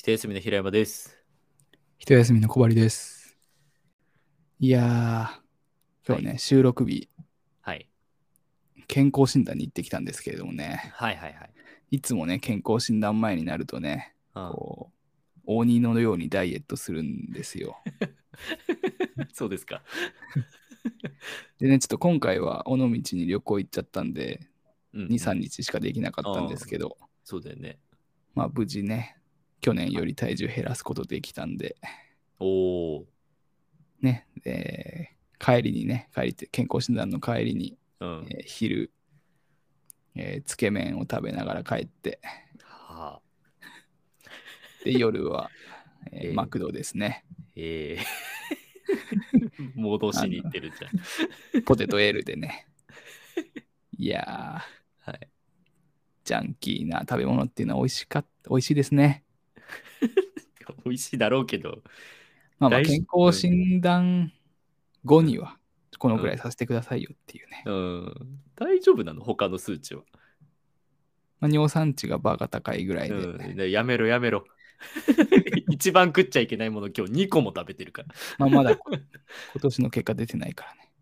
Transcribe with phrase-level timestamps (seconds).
[0.00, 1.14] 一休みの平山です。
[1.98, 3.36] 一休みの小針です。
[4.58, 7.10] いやー、今日ね、は収録日、
[7.60, 7.86] はい。
[8.88, 11.50] 健康診断に行ってきたんですけれどもね、はいはいはい。
[11.90, 17.76] いつもね、健康診断前になるとね、うんこう、鬼のようにダイエットするんですよ。
[19.34, 19.82] そうですか。
[21.58, 24.48] でね、ちょっと今回は尾道に旅行行っちゃったんで、
[24.94, 27.78] うん、2、3日しかできなかったんですけど、そうだよね。
[28.34, 29.19] まあ無事ね、
[29.60, 31.76] 去年より体重減らすことできたんで、
[32.38, 33.06] おお。
[34.00, 38.26] ね、で帰りにね、帰りって、健康診断の帰りに、うん。
[38.30, 38.90] えー昼、
[40.14, 42.20] えーつけ麺を食べながら帰って、
[42.62, 43.64] はあ。
[44.84, 45.50] で、夜は、
[46.12, 47.24] えーえーマクドですね。
[47.56, 48.04] ええ
[49.74, 51.62] 戻しに行ってるじゃん。
[51.62, 52.66] ポテト L でね。
[53.98, 55.28] いやー、はい。
[56.24, 59.24] ジャンキーな食べ物っていうのは美味しかった、美味しいですね。
[60.84, 61.82] 美味しいだろうけど。
[62.58, 64.32] まあまあ、健康診断
[65.04, 65.56] 後には、
[65.98, 67.62] このぐらいさせてくださいよっていうね。
[67.66, 68.14] うん。
[68.56, 69.22] 大丈夫なの？
[69.22, 70.02] 他の数値は。
[71.40, 73.56] まあ、尿酸値がバカ高いぐらいで、うん。
[73.56, 74.44] でやめろやめろ。
[75.70, 78.08] 一番食っちゃいけないもの今日2個も食べてるから。
[78.38, 79.00] まあ、まだ 今
[79.60, 80.92] 年の結果出てないからね。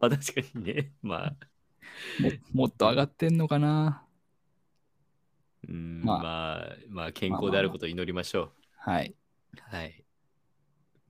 [0.00, 0.92] まあ確かにね。
[1.02, 1.36] まあ。
[2.20, 4.04] ももっと上がってんのかな
[5.68, 8.52] うん、まあまあ、まあ、健康であることを祈りましょう。
[8.76, 9.14] はい。
[9.60, 10.04] はい。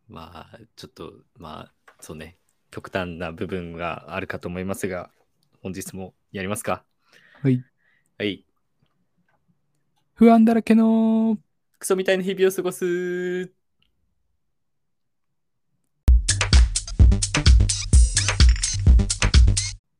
[0.08, 2.36] まあ、ちょっと、まあ、そうね、
[2.70, 5.10] 極端な部分があるかと思いますが、
[5.62, 6.84] 本日もやりますか？
[7.42, 7.62] はい。
[8.18, 8.44] はい。
[10.14, 11.38] 不安だらけの
[11.78, 13.52] クソみたいな日々を過ごす。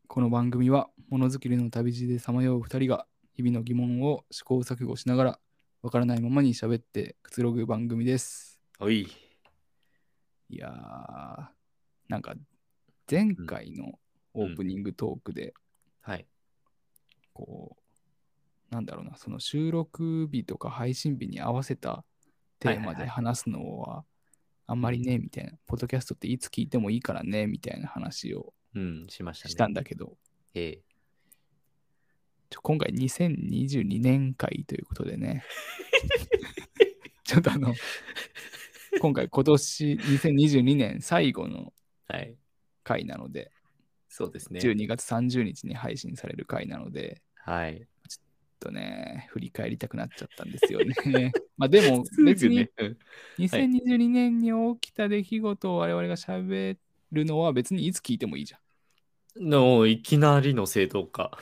[0.07, 5.41] この番組はものづくりの旅路でさまよう2人が日々の疑問を試行錯誤しながら
[5.83, 8.61] わからないままに喋ってくつろぐ番組です。
[8.79, 9.11] おい。
[10.49, 11.47] いやー、
[12.09, 12.35] なんか
[13.11, 13.99] 前回の
[14.35, 15.55] オープニングトークで、
[16.01, 16.27] はい。
[17.33, 17.77] こ
[18.71, 22.05] う、なんだろうな、その収録日とか配信日に合わせた
[22.59, 24.05] テーマで話すのは
[24.67, 29.51] あんまりね、みたいな、ポッドキャストっていつ聞いてもいいからね、みたいな話をうん、しましたね。
[29.51, 30.17] したんだけど、
[30.55, 30.90] ええ
[32.63, 35.45] 今回2022年会ということでね、
[37.25, 37.75] ちょっとあの、
[39.01, 41.73] 今回今年2022年最後の
[42.09, 42.35] はい。
[42.83, 43.53] 回なので、
[44.09, 44.61] そうですね。
[44.61, 47.87] 12月30日に配信される回なので、はい。
[48.09, 48.25] ちょっ
[48.59, 51.33] とね、振り返りたくなっちゃったんですよね。
[51.57, 52.71] まあでも別にね。
[52.79, 52.99] うん
[53.39, 54.51] 2022年に
[54.81, 56.77] 起きた出来事を我々が喋
[57.13, 58.61] るのは別にいつ聞いてもいいじゃん。
[59.37, 61.39] のいきなりの正当化。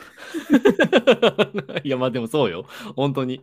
[1.84, 2.66] いや、まあでもそうよ。
[2.96, 3.42] 本当に。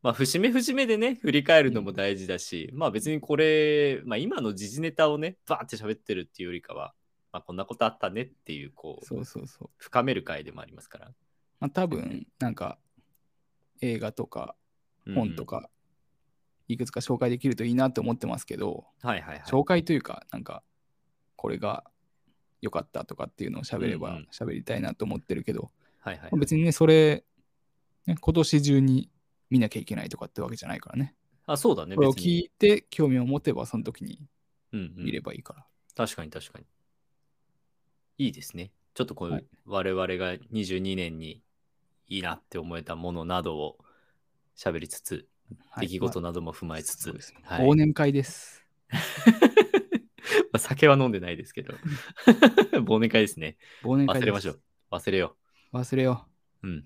[0.00, 6.94] まあ、節目節目でね、振り返るのも大事だし、まあ別にこれ、まあ今の時事ネタをね、バーって喋ってるっていうよりかは、
[7.32, 9.70] まあこんなことあったねっていう、こう、そうそうそう。
[9.76, 11.06] 深める回でもありますから。
[11.58, 12.78] まあ多分なんか
[13.80, 14.54] 映画とか
[15.14, 15.62] 本とか。
[15.62, 15.70] か
[16.68, 19.42] いくつか紹介できるといいなって思ってますけど、はいはいはい。
[19.46, 20.62] 紹介というかなんか
[21.34, 21.84] これが
[22.60, 25.70] 良かったとかっていうのを喋ればうんうん喋りたいなと思ってるけど、
[26.00, 27.24] はいはいまあ別にねそれ、
[28.06, 29.10] ね、今年中に
[29.50, 31.14] 見なきゃいけないとかってわけじゃないからね。
[31.46, 31.96] あ、そうだね。
[31.96, 34.20] これを聞いて興味を持てばその時に
[34.72, 35.66] うんうん見ればいいから。
[35.96, 36.66] 確かに確かに。
[38.18, 38.72] いいですね。
[38.94, 41.40] ちょっとこう、はい我々が22年に
[42.08, 43.78] いいなって思えたものなどを
[44.56, 45.26] 喋りつつ、
[45.70, 47.10] はい出来事なども踏まえつつ、
[47.48, 48.66] 忘年会です。
[50.52, 51.74] まあ酒は飲んでないですけど、
[52.72, 53.56] 忘年会ですね。
[53.82, 54.20] 忘年会。
[54.20, 54.60] 忘れましょう。
[54.90, 55.36] 忘れよ
[55.72, 56.26] 忘れよ
[56.62, 56.66] う。
[56.66, 56.74] うん。
[56.76, 56.84] う。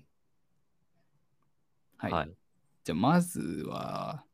[1.97, 2.11] はい。
[2.11, 2.31] はい。
[2.83, 4.25] じゃあまずは、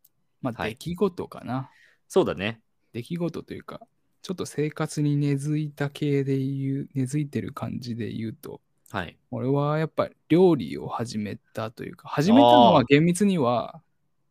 [0.41, 1.69] まあ、はい出来事かな。
[2.07, 2.61] そうだね。
[2.93, 3.81] 出来事というか、
[4.21, 8.61] ちょっと生活に根付いた系で言う、根付いてる感じで言うと、
[8.91, 9.17] はい。
[9.29, 13.81] 俺はやっぱり料理を始めたというか、始めたのは厳密には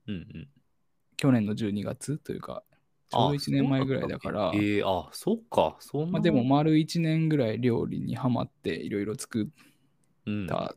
[0.09, 0.49] うんうん。
[1.17, 2.63] 去年の12月というか、
[3.09, 5.77] ちょうど1年前ぐらいだから、ええー、あ、そうか。
[5.81, 6.13] そんな。
[6.13, 9.51] まあ、でも、丸1年ぐらい料理にはまっていろいろ作
[10.27, 10.45] うん。
[10.45, 10.77] っはいた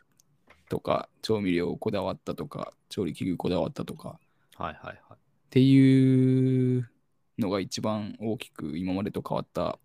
[0.70, 4.20] とか、調味料をこだわったとか、調理器具こだわったとか
[4.56, 4.96] はいはい。
[4.96, 5.18] っ
[5.50, 6.90] ていう
[7.38, 9.80] のが一番大きく今までと変わった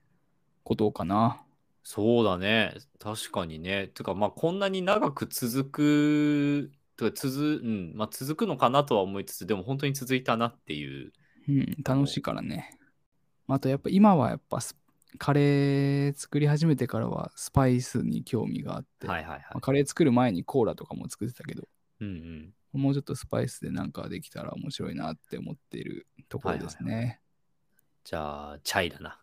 [0.63, 1.43] ことかな。
[1.83, 2.75] そうだね。
[3.01, 3.89] 確かにね。
[3.89, 11.13] てか、まあ、こんなに長く続く、てか続、うん、まあ、続くのかなとは思いつつ、でも本当に続いたなっていう。
[11.49, 12.79] うん、楽しいからね。
[13.49, 14.77] あとやっぱ今はやっぱス
[15.19, 19.61] カレー作り始めてからはスパイスに興味があって、はいはいはいまあ。
[19.61, 21.69] カレー作る前にコーラとかも作ってたけど、
[22.01, 22.81] うんうん。
[22.81, 27.21] もうちょっとスパイスでなんかできたら面白いなって思っているところですね。
[28.05, 29.19] じゃあ、チャイだな。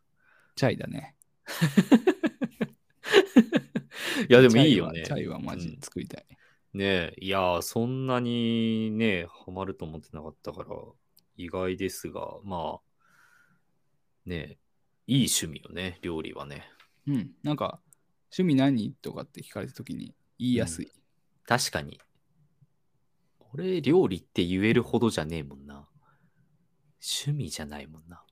[0.55, 1.15] チャイだね。
[4.29, 5.03] いや、でもいいよね。
[5.03, 6.25] チャイはマジうん作りたい。
[6.73, 10.69] ねえ、いやー、そんなにね、ハマると思ってなかったから、
[11.35, 12.81] 意外ですが、まあ、
[14.25, 14.57] ねえ、
[15.07, 16.65] いい趣味よね、料理はね。
[17.07, 17.31] うん。
[17.43, 17.79] なんか、
[18.37, 20.91] 趣味何とかって聞かれたときに言いやすい。
[21.45, 21.99] 確かに。
[23.53, 25.87] 俺、料理って言えるほどじゃねえもんな。
[27.01, 28.23] 趣味じゃないもんな。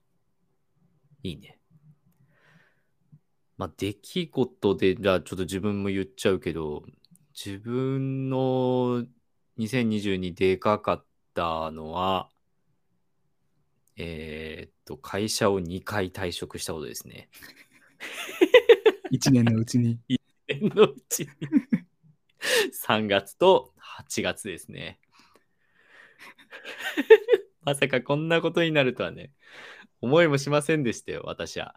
[1.22, 1.58] いいね。
[3.58, 6.82] まあ、出来事で、じゃあちょっと自分も言っちゃうけど、
[7.32, 9.04] 自分の
[9.58, 11.04] 2022でかかっ
[11.34, 12.31] たのは、
[13.96, 17.28] えーっと、会社を2回退職したことですね。
[19.12, 19.98] 1年のうちに。
[20.48, 21.28] 年のうちに
[22.86, 23.72] 3月と
[24.08, 24.98] 8月ですね。
[27.62, 29.30] まさかこんなことになるとはね、
[30.00, 31.74] 思いもしませんでしたよ、私は。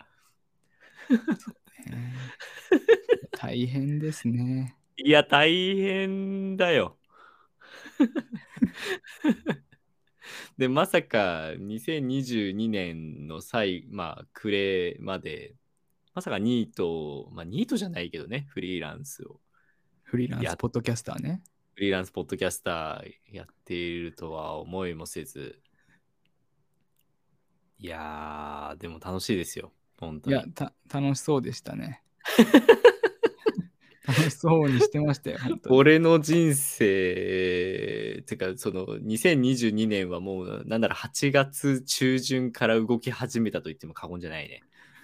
[1.87, 2.13] ね
[3.31, 4.75] 大変ですね。
[4.97, 6.97] いや、大変だよ。
[10.57, 15.55] で、まさか2022年の際、まあ、暮れまで、
[16.13, 19.39] まさかニート、まあ、ニートじゃないけどね、フリーランスを。
[20.03, 21.41] フリーランやスポッドキャスターね。
[21.73, 25.59] フリーランスポッドキャスターやっているとは思いもせず。
[27.77, 29.73] いやー、でも楽しいですよ。
[29.99, 30.35] 本当に。
[30.35, 32.01] いや、た楽しそうでしたね。
[34.25, 35.39] 楽 しそうにしてましたよ。
[35.69, 44.61] 俺の人生、てか、その2022年はもう、なんなら8月中旬から動き始めたと言っても過言じゃないね。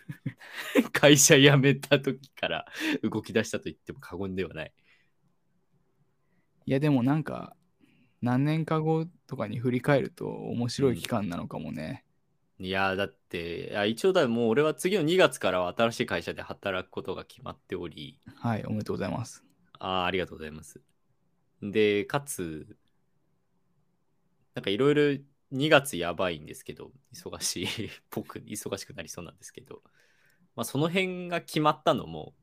[0.92, 2.66] 会社辞めた時から
[3.04, 4.74] 動き出したと言っても過言ではない。
[6.66, 7.56] いや、でもなんか、
[8.22, 12.06] 何年か後とかに振り返ると面白い期間なのかもね。
[12.64, 18.20] いやーだっていや一応だもう俺は次の2月からは新しい会社で働くことが決まっており。
[18.36, 19.44] はい、おめでとうございます。
[19.80, 20.80] あーありがとうございます。
[21.64, 22.78] でかつ
[24.54, 25.02] なんかいろいろ
[25.52, 27.68] 2月やばいんですけど忙しい
[28.12, 29.82] 僕忙しくなりそうなんですけど。
[30.56, 32.36] まあその辺が決まったのも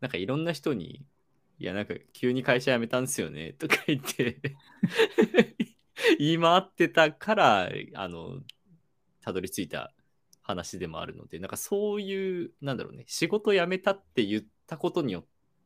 [0.00, 1.06] なんかいろんな人に
[1.58, 4.42] いやなんか急に会社辞めたんですよねとか言って。
[6.18, 8.42] 言い回ってたからあの
[9.28, 9.92] たどり着いた
[10.40, 15.24] 話でもあるのでなんかそういうなんだろうね仕事辞めたって言ったことによっ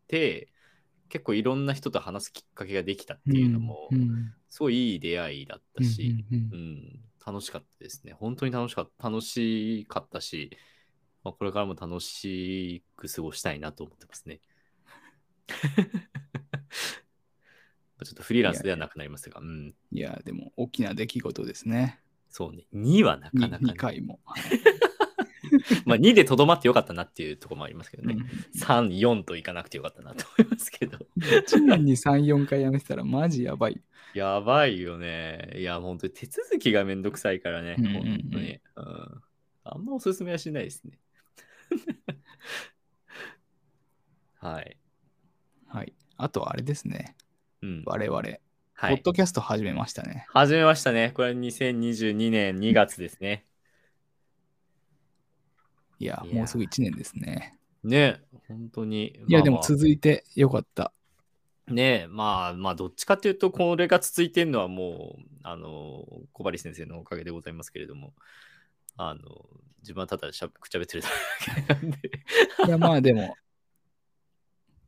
[0.08, 0.48] て
[1.08, 4.34] 結構いろんな人と話すきっかけができたっていうのも、うんうん。
[4.48, 6.58] すごいいい出会いだったし、うんうんうん。
[6.58, 8.14] うん楽しかったですね。
[8.14, 10.56] 本当に楽しかった楽しかったし、
[11.22, 14.40] まあ、これからも楽しく過ごしたいなと思ってますね。
[18.04, 22.01] ちょっとフリーランスではなくなりますが、うん、いや、でも大きな出来事ですね。
[22.32, 24.18] そうね2はなかなか、2ね、回も。
[25.84, 28.22] まあ2でとどまってよかったなっていうところもありますけどね、うん
[28.58, 30.98] 3、4といかなくてよかったなと思いますけど。
[31.18, 33.80] 1年に3、4回やめてたらマジやばい。
[34.14, 35.52] やばいよね。
[35.56, 37.76] いや、本当に手続きがめんどくさいからね。
[37.78, 39.22] うんうんうん本当に、うん。
[39.64, 40.98] あんまおすすめはしないですね。
[44.36, 44.76] はい。
[45.68, 45.94] はい。
[46.16, 47.14] あとあれですね。
[47.62, 47.82] うん。
[47.86, 48.22] 我々、
[48.82, 50.26] はいポッドキャスト始めましたね。
[50.30, 51.12] 始めましたね。
[51.14, 53.44] これは2022年2月ですね。
[56.00, 57.56] いや、いやもうすぐ1年ですね。
[57.84, 59.06] ね本当に。
[59.06, 60.92] いや、まあまあでも続いてよかった。
[61.68, 68.14] ねえ、まあまあ、どっちかというと、これが続いてるのはもう、あの、小針先生のおかげでございますけれども、
[68.96, 69.20] あの、
[69.82, 71.08] 自分はただしゃくちゃべってるだ
[71.68, 72.10] けなんで。
[72.66, 73.36] いや、まあでも、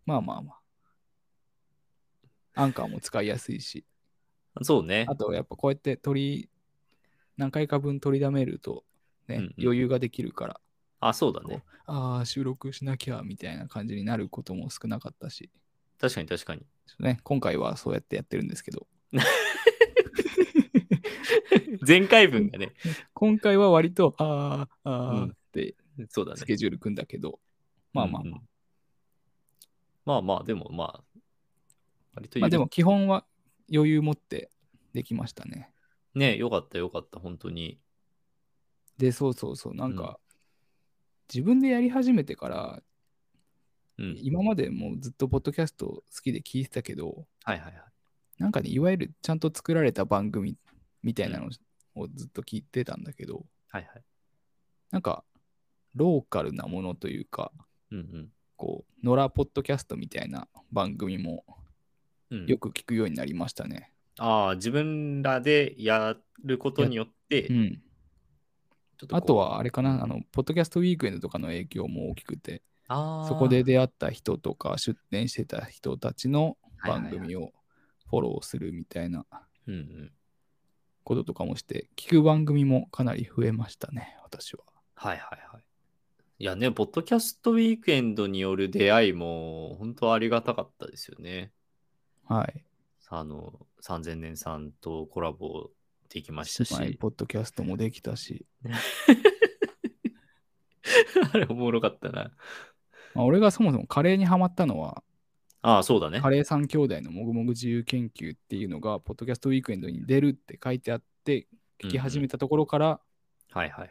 [0.04, 0.64] まあまあまあ。
[2.54, 3.84] アンカーも使いやすいし、
[4.62, 5.06] そうね。
[5.08, 5.16] あ。
[5.16, 6.48] とやっぱこうやって取り、
[7.36, 8.84] 何回か分取りだめると、
[9.28, 10.60] ね、うんうん余裕ができるから、
[11.00, 11.64] あ、そうだね。
[11.86, 15.50] ああ、収録しなきゃみたいな感じになることも少なかったし、
[16.00, 16.66] 確かに確かに。
[16.98, 18.86] ね、今回はそうやってやってるんですけど、
[21.86, 22.72] 前回分がね、
[23.12, 25.30] 今回は割と、ああ、ああうん。
[25.30, 25.74] って
[26.08, 26.36] そうだね。
[26.38, 27.40] スケジュール組んだけど、
[27.92, 28.48] まあまあまあ、うんうん。
[30.04, 31.04] まあまあ、でもまあ、
[32.14, 33.24] 割とまあでも、も基本は
[33.72, 34.50] 余裕持って
[34.92, 35.70] できましたね。
[36.14, 37.78] ね、よかったよかった、本当に。
[38.98, 40.18] で、そうそうそう、なんか、
[41.32, 42.82] 自分でやり始めてから、
[43.98, 44.18] うん。
[44.20, 47.82] 今までもうずっとポッドキャスト好きで聞いてたけど、はいはいはい。
[48.38, 50.56] なんかね、いわゆるちゃんと作られた番組
[51.02, 51.48] みたいなの
[51.94, 54.04] をずっと聞いてたんだけど、はいはい。
[54.90, 55.24] なんか、
[55.94, 57.52] ローカルなものというか、
[57.90, 61.44] うんこう、野良ポッドキャストみたいな番組も
[62.30, 62.38] うん。
[62.40, 63.92] うん、よく聞くようになりましたね。
[64.18, 67.82] ああ、自分らでやることによって、うん。
[68.96, 77.52] ちょっこうあとはあれかな、あの、ポッドキャストウィークエンドとかの影響も大きくて、そこで出会った人とか出展してた人たちの番組を
[78.10, 79.26] フォローするみたいな。
[81.04, 84.64] こととかもして、聞く番組もかなり増えましたね、私は。
[84.94, 85.64] はいはいはい。
[86.38, 91.52] いやね、ポッドキャストウィークエンドによる出会いも本当ありがたかったですよね。
[92.26, 92.64] はい。
[93.08, 93.52] あの、
[93.82, 95.70] 3000年さんとコラボ
[96.08, 96.78] できましたし。
[96.80, 98.46] 姉妹ポッドキャストもできたし、
[101.32, 102.32] あれおもろかったな。
[103.14, 105.02] まあ、俺がそもそもカレーにハマったのは、
[105.62, 106.28] ああ、そうだねカ。
[106.28, 111.46] レー三兄弟のもぐもぐ自由研究っていうのが、ポッドキャストウィークエンドに出るって書いてあって、
[111.78, 113.00] 聞き始めたところから
[113.50, 113.90] はいはいはい。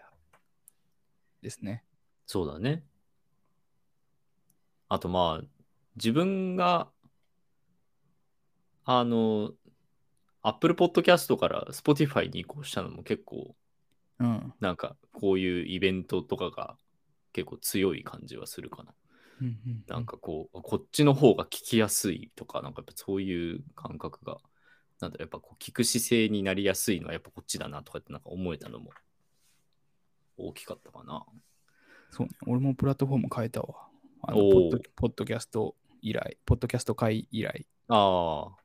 [1.41, 1.83] ですね。
[2.27, 2.83] そうだね。
[4.89, 5.45] あとまあ、
[5.95, 6.89] 自分が、
[8.85, 9.51] あの、
[10.41, 13.55] Apple Podcast から Spotify に移行したのも結構、
[14.19, 14.53] うん。
[14.59, 16.77] なんかこういうイベントとかが
[17.31, 18.93] 結構強い感じはするかな。
[19.41, 24.37] うんうんなんかこう、こっちの方が聞きやすいとか、なんかやっぱそういう感覚が、
[24.99, 28.91] なんだろう、やっぱこう聞く姿勢になりやすいのはやっぱこっちだなとかってなんか思えたのも
[30.37, 31.25] 大きかったかな。
[32.11, 32.33] そうね。
[32.47, 33.87] 俺もプラットフォーム変えたわ。
[34.21, 38.62] あのおーポッドポッドキャスト以来、ポッドキャスト会以来、ああ。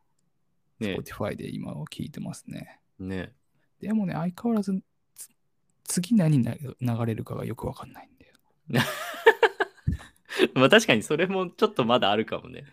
[0.80, 2.80] ね Spotify で今は聞いてますね。
[2.98, 3.32] ね
[3.80, 4.82] でもね、相変わらず、
[5.14, 5.28] つ
[5.84, 8.34] 次何な流れるかがよくわかんないんだよ。
[10.54, 12.64] まあ確かにそれもちょっとまだあるかもね。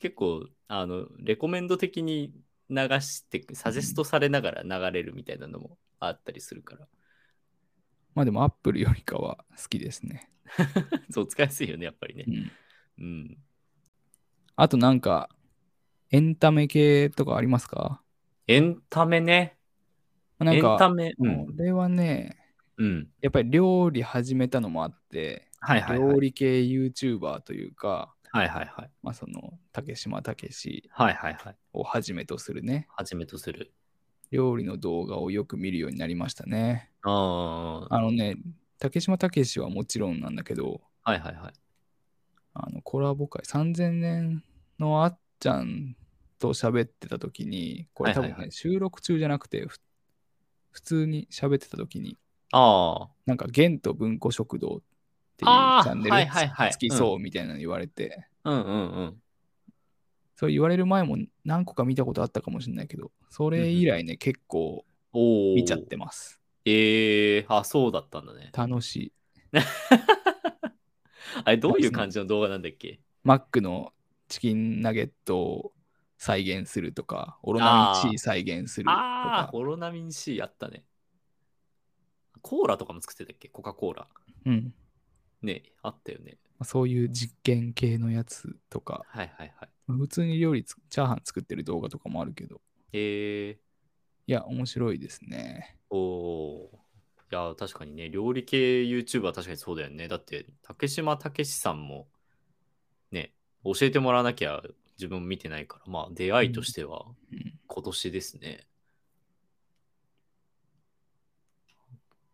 [0.00, 2.32] 結構、あの、レコメンド的に
[2.70, 6.86] 流して、サジェストされながら流れるみたいなのもあったりするから。
[8.14, 10.30] まあでも Apple よりかは好きですね。
[11.10, 12.30] そう、使いやすいよね、やっぱりねう。
[12.30, 12.50] ん。
[12.98, 13.38] うん。
[14.56, 15.30] あとなんか、
[16.10, 18.00] エンタメ系とかありますか？
[18.46, 19.56] エンタメね。
[20.40, 21.14] エンなんか、タメ。
[21.18, 21.46] うん。
[21.58, 22.38] 俺はね、
[22.78, 23.08] うん。
[23.20, 28.90] やっぱり料理始めたのもあって、はいはいはい料理系 YouTuber というか、はいはいはい。
[29.02, 31.56] まあその、竹島武史はいはいはい。
[31.72, 33.72] をはじめとするね、はじめとする。
[34.30, 36.90] 料理の動画をよく見るようになりましたね。
[37.02, 37.94] ああ。
[37.94, 38.36] あのね、
[38.78, 41.52] 竹島武史はもちろんなんだけど、はいはいはい。
[42.54, 44.44] あのコラボ会、3000年
[44.78, 45.96] のあっちゃん
[46.38, 49.80] と喋ってた時に、これ多分ね、はいはいはい収録中じゃなくて、ふ
[50.70, 52.16] 普通に喋ってた時に、
[52.52, 53.08] ああ。
[53.26, 54.80] なんか、ゲンと文庫食堂っ
[55.36, 59.22] ていうあーチャンネルはいはいはい好きそうみたいなの言われて、うんうんうん。
[60.36, 65.54] そう言われる前も何個か見たことあったかもしれないけど、それ以来ね、結構おお。
[65.56, 66.40] 見ちゃってます。
[66.64, 68.50] ええあ、そうだったんだね。
[68.52, 69.12] 楽しい。
[71.44, 73.00] あれ、どういう感じの動画なんだっけ？
[73.24, 73.92] マックの
[74.28, 75.72] チキンナゲットを
[76.16, 80.84] 再現するとか、オロナミン C 再現するとか、、オロナミン C あったね。
[82.40, 83.48] コーラとかも作ってたっけ？
[83.48, 84.08] コカ・コーラ。
[84.46, 84.74] うん、
[85.42, 86.38] ね、あったよね。
[86.62, 89.68] そういう実験系のやつとか、はいはいはい。
[89.86, 92.60] 普通に料理つ、チャーハン作ってる動画とかもあるけど、
[92.92, 93.58] ええ
[94.26, 95.78] いや、面白いですね。
[95.88, 97.34] おおー。
[97.34, 100.08] いや、確かにね、料理系 YouTuber は確かにそうだよね。
[100.08, 102.06] だって、竹島武史さんも、ね、
[103.64, 104.62] 教えてもらわなきゃ
[104.98, 107.58] 自分も見てないから、まあ、出会いとしてはうん。
[107.66, 108.66] 今年ですね。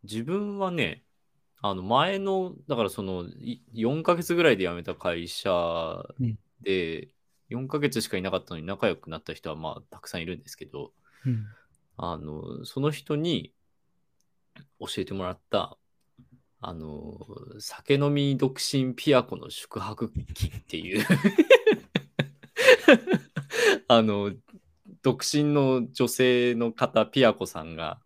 [0.05, 1.03] 自分はね、
[1.61, 5.51] あの前の、だからそのい4ヶ月ぐらいで辞めた会社
[6.21, 6.39] うん。
[6.61, 7.09] で、
[7.51, 10.93] 4ヶ月しかいなかったのに仲良くなった人はまあたくさんいるんですけど、
[11.27, 11.47] うん。
[11.97, 13.53] あの、その人に
[14.79, 15.77] 教えてもらった、
[16.67, 17.19] あの、
[17.59, 21.05] 酒飲み独身ピアコの宿泊記っていう、
[23.87, 24.33] あの、
[25.03, 28.01] 独身の女性の方、ピアコさんが、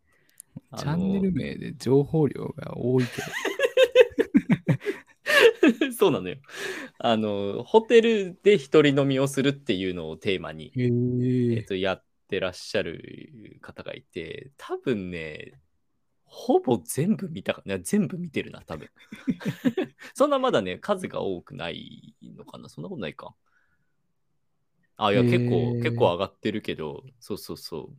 [0.76, 3.28] チャンネル名で情報量が多いけど。
[5.96, 6.38] そうなのよ。
[6.98, 10.90] あの、ホテルで一人飲みをするっていうのをテーマに、へ
[11.56, 15.52] えっと、やってらっしゃる方がいて、多分ね、
[16.28, 18.90] ほぼ全部見たかな、全部見てるな、多分。
[20.14, 23.34] そんなまだね、数が多くないのかな、そんなことないか。
[24.96, 27.90] あ、いや、結構、結構上がってるけど、そうそうそ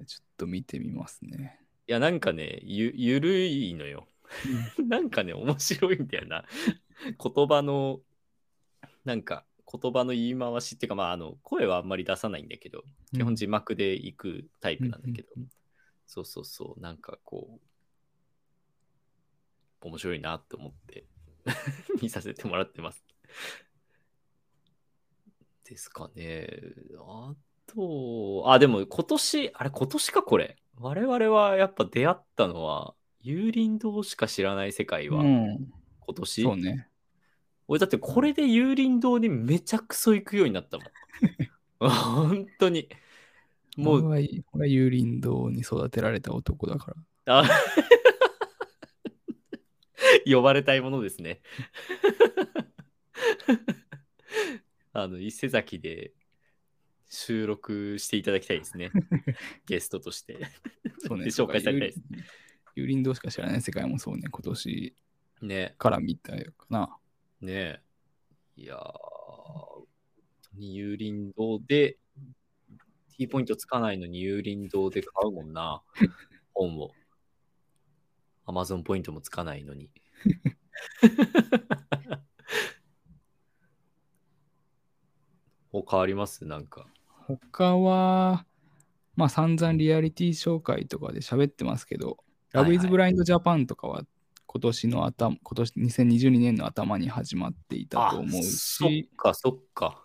[0.00, 0.04] う。
[0.04, 1.60] ちょっと見てみますね。
[1.86, 4.08] いや、なんかね、ゆ、ゆるいのよ。
[4.86, 6.44] なんかね、面白いんだよな。
[7.04, 8.00] 言葉の、
[9.04, 12.84] なんか、言葉の言い回しっていうか、まあ、あの、声はあんまり出さないんだけど、
[13.14, 15.50] 基本字幕で行くタイプなんだけど、うんうん
[16.10, 17.69] そうそうそう、なんかこう、
[19.88, 21.04] 面白いなって思って
[22.02, 23.04] 見させてもらってます。
[25.64, 26.48] ですかね。
[26.98, 27.34] あ
[27.66, 30.56] と、あ、でも今年、あれ今年かこれ。
[30.76, 35.72] 我々はやっぱ出会ったのは、幽林堂しか知らない世界は、うん。
[36.00, 36.88] 今年、そうね。
[37.68, 41.88] 俺だってこれで幽林堂にめちゃくそ行くようになったもん。
[41.88, 42.88] 本当に。
[43.76, 46.94] もう、俺は幽林堂に育てられた男だか
[47.26, 47.42] ら。
[47.42, 47.44] あ
[50.26, 51.40] 呼ばれたいものですね。
[54.92, 56.12] あの、伊勢崎で
[57.08, 58.90] 収録していただきたいですね。
[59.66, 60.38] ゲストとして。
[60.98, 61.24] そうね。
[61.24, 62.00] で紹介されたいです。
[62.76, 64.96] 幽林堂しか知らない世界もそうね、今年
[65.42, 65.74] ね。
[65.78, 66.96] から見たよかな。
[67.40, 67.80] ねえ。
[68.56, 69.86] いやー、本
[70.52, 71.98] 当に幽林堂で、
[73.16, 75.82] T ポイントつかないのに幽林堂で買うもんな。
[76.52, 76.92] 本を。
[78.46, 79.90] Amazon ポイントもつかないのに。
[85.72, 86.44] 他あります？
[86.44, 86.86] なんか。
[87.26, 88.44] 他は、
[89.14, 92.18] まあ散々リアリティ紹介とかで喋ってますけど、
[92.52, 94.02] はいはい Love is Blind Japan とかは
[94.46, 100.04] 今年の頭、今年2022年の頭に始まっていたと思うそっし、か、そっか。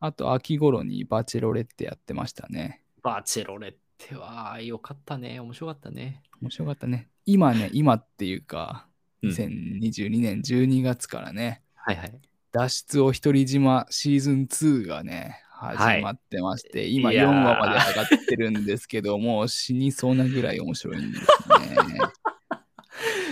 [0.00, 2.82] あと秋頃にバチェロレッテやってましたね。
[3.02, 5.38] バチェロレッテはよかったね。
[5.40, 6.22] 面白かったね。
[6.40, 7.10] 面白かったね。
[7.26, 8.91] 今ね、今っていうか、うん
[9.24, 12.20] 2022年12月からね、はいはい。
[12.52, 21.26] 脱出を独り島シーズン2がね、はい始まってまして、今いやー4話まで上がってるんですけど、もう死にそうなぐらい面白いんですね。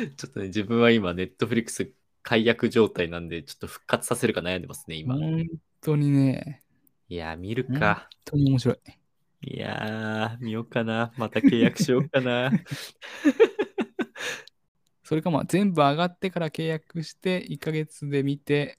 [0.16, 1.90] ちょっとね、自分は今、ネットフリックス
[2.22, 5.16] 解約状態なんで、ちょっと復活させるか悩んでますね、今。
[5.16, 5.46] 本
[5.80, 6.62] 当にね、
[7.08, 8.08] いやー、見る本か。
[8.24, 8.78] 当に面白い。
[9.42, 11.12] いやー、見ようかな。
[11.16, 12.52] また契約しようかな。
[15.10, 18.78] それかまあ全部上がってから契約して1ヶ月で見て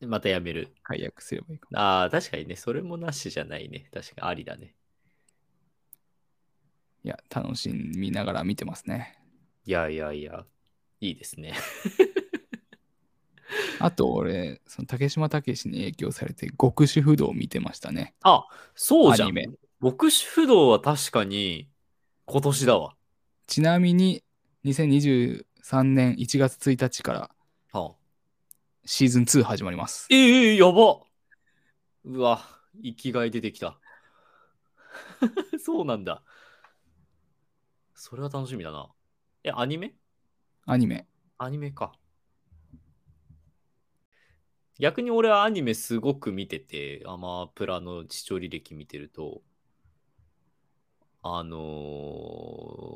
[0.00, 0.72] またやめる。
[0.82, 1.78] 解約すればいいかも。
[1.78, 3.90] ああ、確かにね、それもなしじゃないね。
[3.92, 4.74] 確かにありだね。
[7.04, 9.18] いや、楽しみながら見てますね。
[9.66, 10.46] いやいやいや、
[11.02, 11.52] いいですね。
[13.78, 18.14] あと俺、その竹島武史に影響されて極主不動を見てましたね。
[18.22, 19.50] あ、そうじゃんアニメ。
[19.80, 21.68] 牧師不動は確かに
[22.24, 22.96] 今年だわ。
[23.46, 24.22] ちなみに
[25.66, 27.30] 2023年1月1日から
[27.72, 27.94] はあ、
[28.84, 30.06] シーズン2始まります。
[30.10, 31.00] ええやば
[32.04, 32.40] うわ、
[32.80, 33.80] 生きがい出てきた。
[35.58, 36.22] そうなんだ。
[37.94, 38.94] それは楽しみだな。
[39.42, 39.96] え、アニメ？
[40.66, 41.08] アニメ。
[41.36, 41.98] アニメか。
[44.78, 49.42] 逆に俺はアニメすごく見てて、アマプラの視聴履歴見てると、
[51.22, 52.86] あのー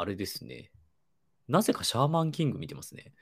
[0.00, 0.70] あれですね。
[1.48, 3.12] なぜかシャーマンキング見てますね。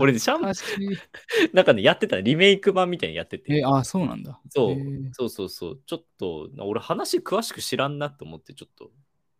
[0.00, 0.54] 俺ねシャーマン
[1.52, 3.58] なんかね、やってた、リメイク版みたいにやってて。
[3.58, 4.40] え、あ、そうなんだ。
[4.48, 5.80] そうへーそうそうそう。
[5.86, 8.92] ちょっと、俺話詳しく知らんなと思ってちょっと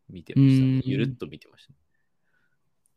[0.09, 0.83] 見てましたね。
[0.85, 1.75] ゆるっと見てました、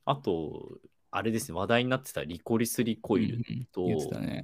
[0.06, 0.80] あと、
[1.12, 4.44] あれですね、話題になってたリコリスリコイルと、うんうんね。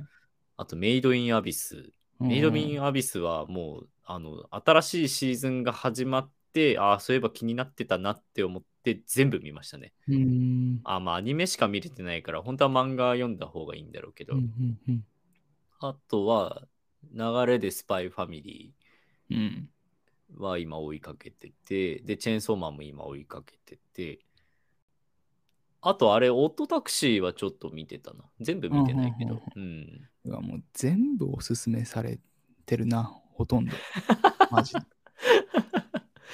[0.57, 1.91] あとメイドインアビス。
[2.19, 9.93] メイドインアビスはもう、あの、新しいシーズンが始まって、ああ、そういえば気になってたなって思って全部見ましたね。
[10.83, 15.05] あまあアニメしか見れてないから、本当は漫画読んだ方がいいんだろうけど、うんうんうん
[15.83, 16.61] あとは、
[17.11, 19.35] 流れでスパイファミリー。
[19.35, 19.69] うん
[20.37, 24.19] は今追いかけてて、で、チェーンソーマンも今追いかけてて、
[25.81, 28.23] あとあれ、オットタクシーはちょっと見てたな。
[28.39, 29.41] 全部見てないけど。
[29.55, 30.09] うん。
[30.25, 32.19] うわもう全部おすすめされ
[32.65, 33.75] てるな、ほとんど。
[34.51, 34.79] マジで。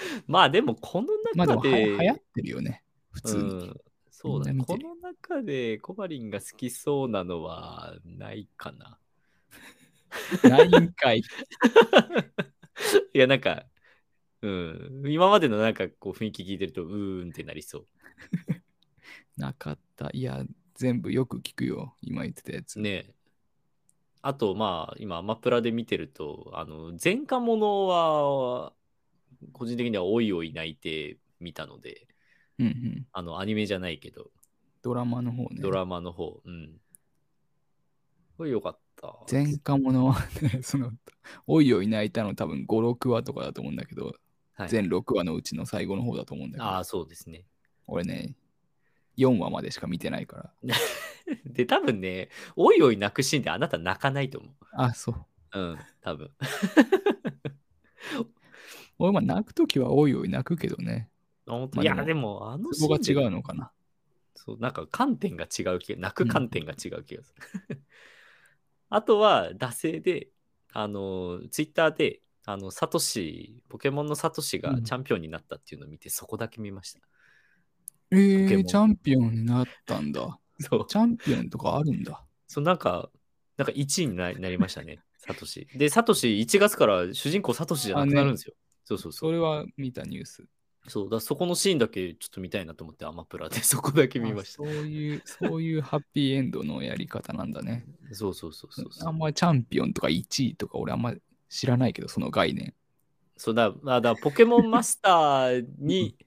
[0.27, 3.41] まあでも、この中で、はや流行ってるよね、普通に。
[3.41, 3.75] うん、
[4.09, 4.63] そうだね。
[4.65, 8.99] この中でコバリンが好きそうなのはないかな。
[10.43, 11.21] ないんかい。
[13.13, 13.65] いや、なんか、
[14.41, 17.87] うん、今までのなんかこう雰囲気聞いてると、うーんってなりそう。
[19.35, 20.09] なかった。
[20.13, 20.43] いや、
[20.75, 22.79] 全部よく聞くよ、今言ってたやつ。
[22.79, 23.13] ねえ
[24.21, 28.73] あと、まあ、今、アマプラで見てると、あの、前科者は、
[29.53, 32.07] 個人的にはおいおい泣いて見たので、
[32.59, 33.07] うんうん。
[33.11, 34.31] あの、アニメじゃないけど、
[34.81, 35.61] ドラマの方ね。
[35.61, 36.79] ドラマの方、うん。
[38.37, 39.15] これよかった。
[39.31, 40.91] 前科者はね、 その、
[41.45, 44.05] おいおい泣いたの多分5、6話とかだと思うんだけど、
[44.53, 47.45] はい全6話のうちの最後の方だと思うんだけど、ああ、そうですね。
[47.85, 48.33] 俺ね、
[49.15, 50.53] 4話までしか見てないから。
[51.45, 55.25] で、多分ね、おいおい泣くシーンであなた泣かないと思あ、そう。
[55.53, 55.59] う。
[55.59, 56.31] うん、多分。
[58.99, 61.09] 俺、まあ泣くときはおいおい泣くけどね。
[61.47, 63.27] 本当まあいや、ででも、あのそこが違う。
[63.27, 63.71] うのかな。
[64.35, 67.33] そう、なんか観点が違う気が、泣く観点が違う気がす
[67.69, 67.83] る。
[68.89, 70.29] あとは、惰性で、
[70.73, 77.01] あの、ツイッターで、あの、サトシ、ポケモンのサトシうんがチャンピオンになったっていうのを見て、そこだけ見ました。
[78.11, 80.39] えー、ポケモンチャンピオンになったんだ。
[80.59, 80.85] そう。
[80.87, 82.25] チャンピオンとかあるんだ。
[82.47, 83.11] そう、なんか、
[83.57, 85.67] なんか1位にななりましたね、サトシ。
[85.73, 88.55] で、サトシ、1月から主人公サトシじゃなくなるんですよ。
[88.87, 89.31] そうそうそう。
[89.31, 90.45] それは見たニュース。
[90.87, 94.65] そうだそこのシーンだけちょっと見たいなと思って、アマプラで そこだけ見ましたあ。
[94.65, 97.85] そういう、そういうハッピーエンドのやり方なんだね。
[98.13, 99.09] そうそうそうそうそう。
[99.09, 102.73] あんまりチャンピオンとか1位とか俺あんまり知らないけど、その概念。
[103.35, 106.17] そうだ、まあだからポケモンマスターに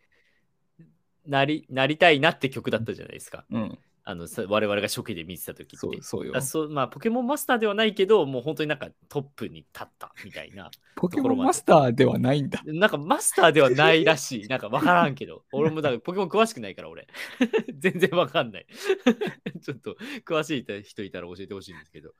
[1.24, 3.46] なりなりたいなって曲だったじゃないですか。
[3.50, 3.78] うん。
[4.04, 5.76] あのさ我々が初期で見てた時って。
[5.76, 6.40] そうそうよあ。
[6.40, 10.70] そうまあ、ポケモンマスターではないけど、もう本当になんかトップに立ったみたいな。
[10.96, 12.62] ポケモンマスターではないんだ。
[12.64, 14.48] なんかマスターではないらしい。
[14.48, 15.44] なんかわからんけど。
[15.52, 17.06] 俺もだからポケモン詳しくないから俺。
[17.78, 18.66] 全然わかんない。
[19.62, 22.14] ちょっと詳しい人いたら教えてほしいんですけど。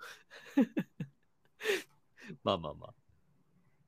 [2.45, 2.95] まあまあまあ。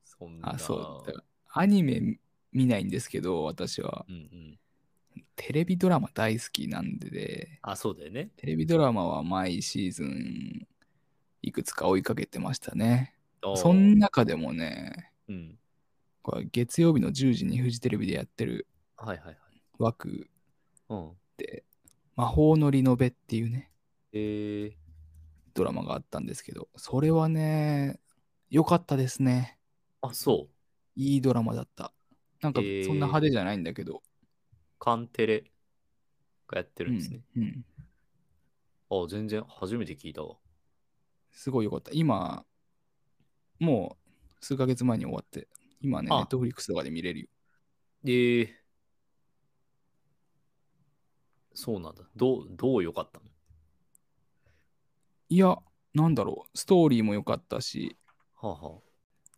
[0.03, 0.55] そんな。
[0.55, 1.23] あ、そう。
[1.51, 2.19] アニメ
[2.51, 4.05] 見ないんですけど、私は。
[4.09, 4.59] うんうん。
[5.35, 8.29] テレビドラマ大好きなんでで、あ、そうだよね。
[8.37, 10.67] テレビドラマは毎シーズン
[11.41, 13.15] いくつか追いかけてましたね。
[13.43, 15.59] おーその中でもね、うん。
[16.21, 19.37] これ月曜日の10時にフジテレビでやってるはいはいはい。
[19.77, 20.29] 枠
[20.89, 21.11] うん。
[21.37, 21.63] で、
[22.15, 23.71] 魔法のリノベっていうね、
[24.13, 24.73] えー、
[25.53, 27.99] ドラマがあったんですけど、それはね、
[28.49, 29.57] 良かったですね。
[30.01, 30.53] あ、そう。
[30.95, 31.91] いいドラマだった。
[32.41, 34.03] なんかえーそんな派手じゃないんだけど、
[34.83, 35.51] カンテレ
[36.45, 37.21] がやってるうんんですね。
[37.37, 37.65] うん、
[38.89, 40.35] あ、全然初めて聞いたわ。
[41.31, 41.91] すごい良かった。
[41.93, 42.43] 今、
[43.59, 43.95] も
[44.41, 45.47] う数ヶ月前に終わって、
[45.79, 47.27] 今ね、ネあットフリックスとかで見れるよ。
[48.03, 48.49] えー、
[51.53, 52.03] そうなんだ。
[52.17, 53.25] どう、どう良かったの？
[55.29, 55.57] いや、
[55.93, 57.95] なんだろう、ストーリーも良かったし、
[58.35, 58.81] はあ、は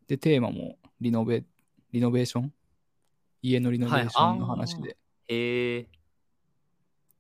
[0.08, 1.46] で、テーマもリノベ、
[1.92, 2.54] リノベーション？
[3.44, 4.98] 家のリノベーションの話で、
[5.30, 5.86] あ、えー、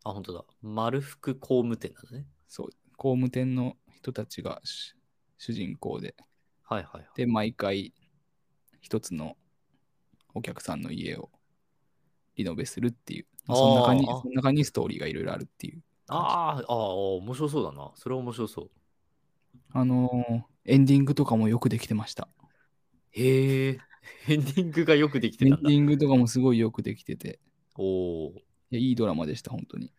[0.03, 0.45] あ、本当だ。
[0.61, 2.25] 丸福工務店なんだね。
[2.47, 4.95] そう、工務店の人たちが主
[5.37, 6.15] 主人公で、
[6.63, 7.07] はいはいはい。
[7.15, 7.93] で、毎回
[8.81, 9.35] 一つの
[10.33, 11.29] お客さんの家を
[12.35, 15.81] リノベするっていう、まあその中にその中にストーリーがいろいろあるっていう。
[16.07, 16.71] あーあー、
[17.17, 17.91] 面白そうだな。
[17.95, 18.71] それは面白そう。
[19.73, 22.27] あのーエンディングとかもよくできてました。
[23.11, 23.79] へえ、
[24.27, 25.79] エンディングがよくできてたんだエンデ。
[25.79, 27.39] ィングとかもすごいよくできてて、
[27.75, 28.33] おお。
[28.71, 29.91] いやいいドラマでした、本当に。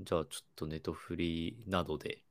[0.00, 2.22] じゃあちょっとネトフリなどで。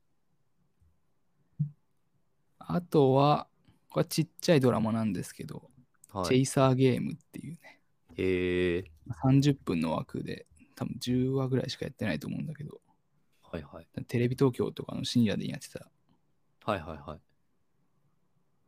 [2.58, 3.48] あとは、
[3.88, 5.70] これはちっちゃいドラマなんですけど、
[6.10, 6.24] はい。
[6.26, 7.80] チェイサーゲームっていうね、
[8.16, 8.84] へえ、
[9.22, 12.80] 30分の枠で、多分10話ぐらいしかやってないと思うんだけど、
[13.42, 13.86] はいはい。
[14.04, 15.90] テレビ東京とかの深夜でやってた
[16.64, 17.20] はいはいはい。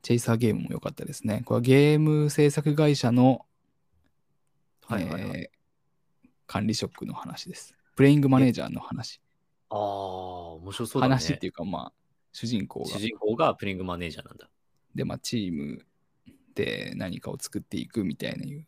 [0.03, 1.43] チェイサーゲームも良かったですね。
[1.45, 3.47] これはゲーム制作会社の、
[4.87, 5.41] はいはいはい。
[5.41, 5.54] えー
[6.47, 7.75] 管理職の話です。
[7.97, 9.21] プレイングマネージャーの話。
[9.71, 11.15] ああ、面白そうだね。
[11.15, 11.93] 話っていうか、まあ、
[12.33, 12.99] 主人公が主。
[12.99, 14.49] 人公がプリングマネージャーなんだ。
[14.95, 15.85] で、まあ、チーム
[16.55, 18.67] で何かを作っていくみたいないう、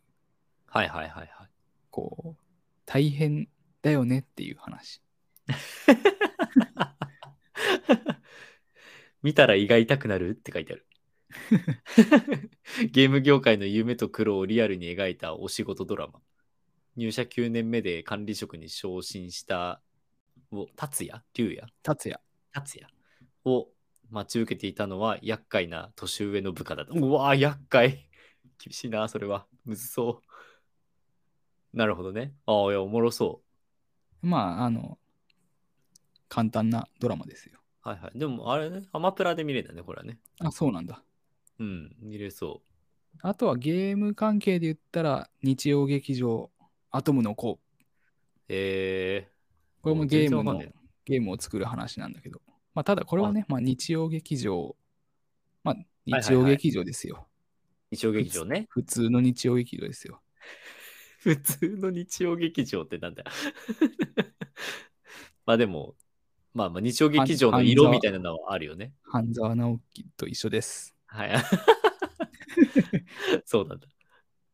[0.67, 1.49] はいはいはいはい。
[1.89, 2.41] こう、
[2.85, 3.49] 大変
[3.81, 5.01] だよねっていう話。
[9.23, 10.85] 見たら胃が痛くなるって書いてある。
[12.91, 16.21] ゲーム業界の夢と苦労をリアルに描いたお仕事ドラマ。
[16.97, 19.81] 入社9年目で管理職に昇進した
[20.51, 21.23] を達也？
[21.35, 21.67] 龍也？
[21.83, 22.19] 達也。
[22.51, 22.91] 達也
[23.45, 23.67] を
[24.09, 26.93] 待ち受けていたのは厄介な年上の部下だった。
[26.93, 28.09] うわー厄介。
[28.57, 29.45] 厳しいな、それは。
[29.63, 30.21] むずそ
[31.73, 31.77] う。
[31.77, 32.33] なるほどね。
[32.45, 33.43] ああ、いや、おもろそ
[34.23, 34.27] う。
[34.27, 34.97] まあ、あの、
[36.29, 37.59] 簡単なドラマですよ。
[37.81, 38.17] はいはい。
[38.17, 40.19] でも、あれね、アマプラで見れたね、これはね。
[40.39, 41.03] あ、そうなんだ。
[41.59, 42.61] うん、見れそ
[43.21, 46.51] あとはゲーム関係で言ったら、日曜劇場、
[46.91, 47.53] アトムの子。
[47.53, 47.59] う。
[48.49, 49.27] え
[49.81, 50.61] これもゲームの
[51.05, 52.41] ゲームを作る話なんだけど、
[52.73, 54.75] まあ、ただこれはね、まあ、日曜劇場、
[55.63, 57.27] まあ、はいはい日曜劇場ですよ。
[57.91, 58.67] ー、日曜劇場ね。
[58.69, 60.21] 普通の日曜劇場ですよ。
[61.19, 63.29] 普通の日曜劇場ってなんだよ。
[65.45, 65.95] まあでも、
[66.53, 68.93] まあまあ日曜劇場の色みたいなのはあるよね。
[69.03, 70.95] 半沢直樹と一緒です。
[71.07, 71.31] はい。
[73.43, 73.87] そうなんだ。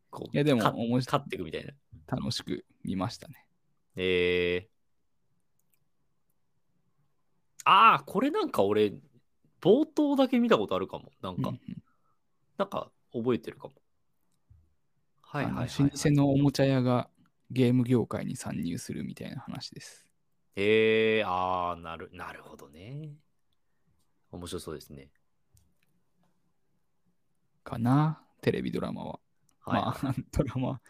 [0.10, 0.62] こういやでも
[0.98, 1.74] 勝っていくみたいな。
[2.08, 3.46] 楽しく見ましたね。
[3.96, 4.74] えー。
[7.66, 8.94] ああ、これなんか俺、
[9.62, 11.12] 冒頭だけ見たことあるかも。
[11.22, 11.84] なんか、うんうん
[12.56, 13.74] なんか覚えてるかも。
[15.22, 15.90] はいはいはい、はい。
[15.90, 17.10] 老舗のおもちゃ屋が
[17.50, 20.08] ゲーム業界に参入するみたいな話です。
[20.56, 23.10] えー、ああ、なる、なるほどね。
[24.32, 25.10] 面白そうですね。
[27.64, 29.20] かな、テレビドラマは。
[29.62, 30.82] はいまあ、 ドラマ、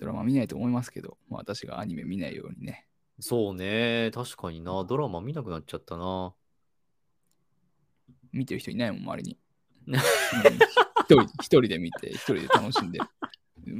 [0.00, 2.86] ドラマ見ないと思いますけど、まあ、私がアニメ見ないようにね。
[3.20, 4.10] そうね。
[4.14, 4.82] 確かにな。
[4.84, 6.34] ドラマ見なくなっちゃったな。
[8.32, 9.38] 見てる人いないもん、周りに。
[9.86, 10.00] ね
[10.46, 10.58] うん
[11.04, 13.00] 一人一人で見て、一人で楽しんで。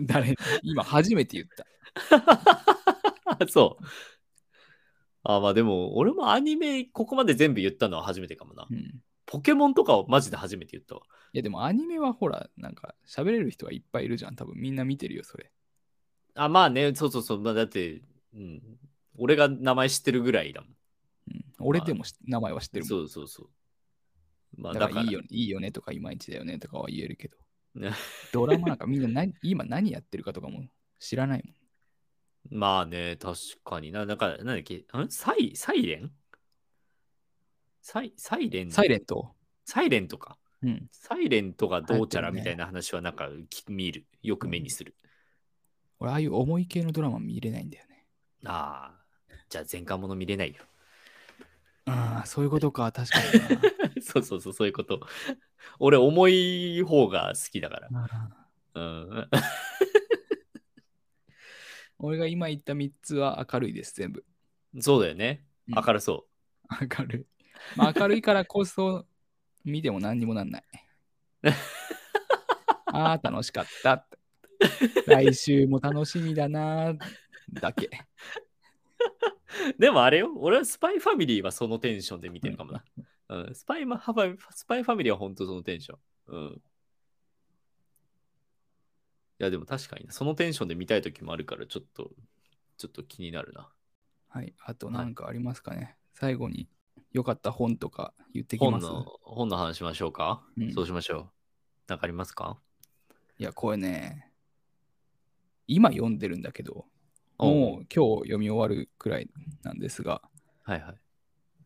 [0.07, 1.49] 誰今初めて言っ
[3.39, 3.47] た。
[3.49, 3.85] そう。
[5.23, 8.67] あ、まあでも、俺もアニメ、ここまで全部言ったのは初めてかもな。
[8.69, 11.03] うん、いポケモンとかをマジで初めて言ったわ。
[11.33, 14.37] や、でもアニメはほら、なんか喋れる人はいっぱいいるじゃん。
[14.37, 15.53] 多分みんな見てるよ、それ。
[16.35, 17.41] あ、まあね、そうそうそう。
[17.41, 18.03] まあ、だって、
[18.35, 18.63] うん。
[19.17, 20.71] 俺が名前知ってるぐらいだもん。
[21.33, 22.89] うん、俺でもし名前は知ってるもん。
[22.89, 23.49] そうそうそう。
[24.57, 27.37] まあだからら、いいよいいよねとかいまいちだよねとかは言えるけど。
[27.75, 27.93] ね
[28.33, 30.65] ドラマなんかみんな何今何やってるかとかも
[30.99, 32.59] 知らないもん。
[32.59, 34.07] まあね、確かにな。
[34.07, 36.11] なんか、なんだっけ、んサイ、サイレン？
[37.83, 38.73] サイ、サイレン？
[38.73, 39.35] サイレント。
[39.65, 40.39] サイレントか。
[40.63, 40.89] うん。
[40.91, 44.07] サイレントがどうちゃらみたいな話はなんかき見る。
[44.23, 44.97] よく目にする。
[46.01, 48.07] 俺、ああいう重い系のドラマ見れないんだよね。
[48.45, 50.65] ああ、じゃあ前巻もの見れないよ。
[51.87, 54.01] ああ、そういうことか、確かにな。
[54.03, 55.07] そうそうそう、そういうこと。
[55.79, 57.89] 俺、重い方が好きだから。
[58.75, 59.31] うん。
[61.99, 64.25] 俺が今言った3つは明るいです、全部。
[64.81, 65.45] そうだよね。
[65.69, 66.27] うん明るそ
[66.81, 67.27] 明るい。
[67.77, 69.07] まあ、明るいからこそ
[69.65, 70.65] 見ても何にもなんない。
[72.87, 74.20] ああ、楽しかったって。
[75.07, 76.95] 来週も楽しみだな
[77.53, 77.87] だけ。
[77.87, 77.91] う。
[79.79, 82.85] でもあれよ、俺はスパイファミリーはそのテンションで見てるかもな。
[83.29, 85.99] うん、スパイマハファスパイファミリーは本当そのテンション。
[86.27, 86.63] うん。
[89.41, 92.11] いや、でも確かになそのテンションで見たい時もあるから、ちょっと、
[92.77, 93.73] ちょっと気になるな。
[94.29, 94.55] はい。
[94.61, 96.69] あと何かありますかね、最後に
[97.13, 98.87] 良かった本とか言ってきます？
[98.87, 101.31] 本の、本の話しましょうか、うんそうしましょう。
[101.89, 102.61] なんかありますか？
[103.39, 104.30] いや、これね、
[105.71, 106.85] 今読んでるんだけど、
[107.39, 109.31] もう今日読み終わるくらい
[109.63, 110.21] なんですが、
[110.65, 110.95] はいはい。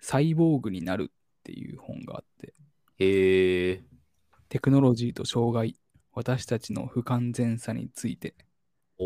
[0.00, 2.54] サイボーグになるっていう本があって、
[2.98, 3.82] へえ
[4.50, 5.76] テクノロジーと障害、
[6.12, 8.34] 私たちの不完全さについて、
[8.98, 9.04] お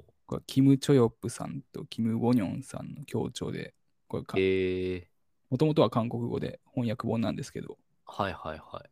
[0.00, 0.02] ー。
[0.26, 3.72] これキム・チョヨップさんとキム・ウォニョンさんの協調で、
[4.08, 5.08] これか、へえ
[5.48, 8.84] もともとは韓国語で翻訳本なんですけど、はいはいは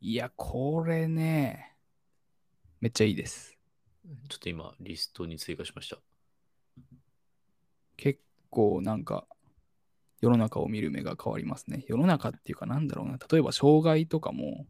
[0.00, 0.10] い。
[0.10, 1.74] いや、これね、
[2.82, 3.53] めっちゃいいです。
[4.28, 5.98] ちょっと今、リストに追加しました。
[7.96, 9.26] 結構なんか、
[10.20, 11.84] 世の中を見る目が変わりますね。
[11.86, 13.18] 世の中っていうかなんだろうな。
[13.30, 14.66] 例えば障害とかも、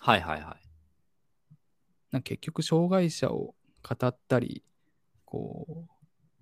[0.00, 0.68] はいはいはい。
[2.10, 4.64] なんか結局障害者を語ったり、
[5.24, 5.86] こ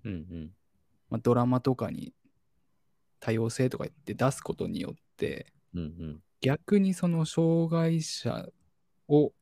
[0.03, 0.51] う、うんうん。
[1.09, 2.13] まあ、ドラマとかに
[3.19, 6.21] 多様性とか言って出すことによって、うんうん。
[6.41, 8.47] 逆にその障害者
[9.07, 9.33] を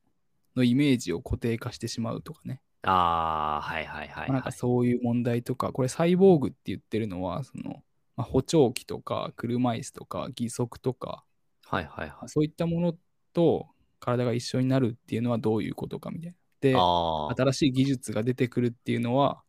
[0.56, 2.62] のイメージを固定化してしまうとかね。
[2.86, 4.30] ああ、はいはいはい、はい。
[4.30, 7.84] まあなんかそういう問題とか、これサイボーグって言ってるのは、その、
[8.16, 11.24] まあ、補聴器とか車椅子とか義足とか、
[11.66, 12.30] はいはいはい。
[12.30, 12.96] そういったもの
[13.34, 13.68] と
[14.00, 16.38] 体が一緒になるっていうのはどういうことかみたいな。
[16.62, 19.44] で、新しい技術が出てくるっていうのは、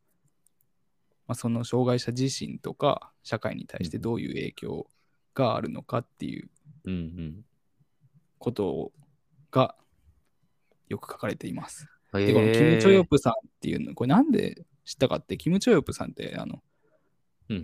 [1.27, 4.87] まあ、その障害者自身とか社会に対してどういう影響
[5.35, 6.49] があるのかっていう。
[8.39, 8.93] こと
[9.51, 9.75] が
[10.89, 11.89] よく書かれています。
[12.15, 16.63] へで、このキム・チョヨプ、プさんっていうの、これなんで知ったかって、キム・チョヨプさんってあの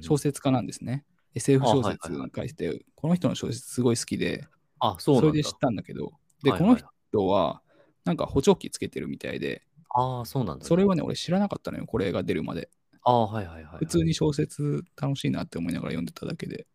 [0.00, 1.04] 小説家なんですね。
[1.34, 4.46] SF 小説あはいはい書いて、この人の小説すごい好きで、
[4.80, 5.20] あ、そう。
[5.20, 7.62] それで知ったんだけど、で、はいはいこの人は
[8.04, 12.68] なんか補聴器つけてるみたいで、ああ、そうなんだ、それはね、俺知らなかったのよ、これが出るまで。
[13.04, 13.78] ああ、はいはいはいはい。
[13.78, 16.66] 普通に小説楽しいなって思いながら読んでただけで。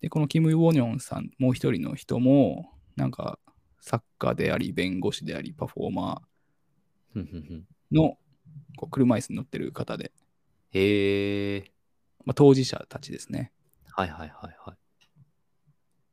[0.00, 3.38] で、このキム・ウォニョンさん、もう一人の人も、なんか
[3.80, 6.22] 作家であり、弁護士であり、パフォーマ
[7.14, 8.18] うんうんうんーの
[8.76, 10.12] こう車椅子に乗ってる方で、
[10.72, 11.72] へえ。
[12.24, 13.52] まあ、当事者たちですね。
[13.92, 14.76] はいはいはいはい。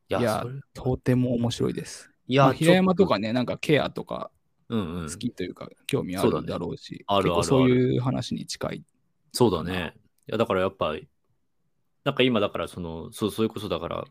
[0.07, 2.11] いいやそれとても面白いです。
[2.27, 4.31] いや、まあ平山とかね、なんかケアとか
[4.69, 5.09] うんうん。
[5.09, 8.83] 好きというか、興味あるそうだろうし、あるある結構そういう話に近い。
[9.31, 9.93] そうだね。
[10.27, 10.95] いや、だからやっぱ、
[12.03, 14.05] なんか今だから、その、そう、そういうことだから、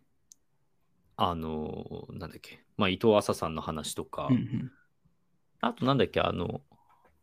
[1.16, 4.72] あの、なんだっけ、まあ、伊藤浅さんの話とか、うんうん。
[5.61, 6.62] あとなんだっけ、あの、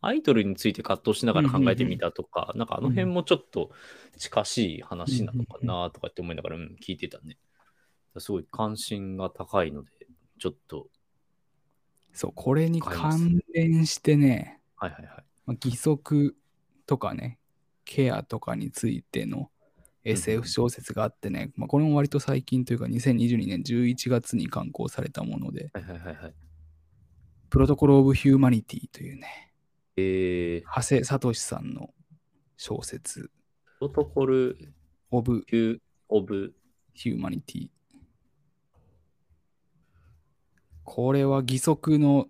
[0.01, 3.69] アイドルについて葛藤しながら考えてみたとか、なんかあの辺もちょっと
[4.17, 7.37] 近しい話なのかなとかって思いながら、うん、聞いてたね。
[8.17, 9.89] すごい関心が高いので、
[10.39, 10.87] ちょっと、
[12.13, 15.15] そう、これに関連してね、はいはいはい。
[15.45, 16.35] まあ義足
[16.87, 17.37] とかね、
[17.85, 19.60] ケアとかについてのうん
[20.03, 26.33] SF 小説があってね、まあ、これも割と最近というか2022年11月に刊行されたもので、はいはいはいはい。
[27.49, 29.53] プロトコル・オブ・ヒューマニティというね、
[29.97, 31.89] えー、長谷聡さんの
[32.57, 33.29] 小説、
[33.79, 34.73] プロトコル
[35.11, 36.53] オブ・ヒューオブ、
[36.93, 37.69] ヒューマニティ。
[40.83, 42.27] これは義足の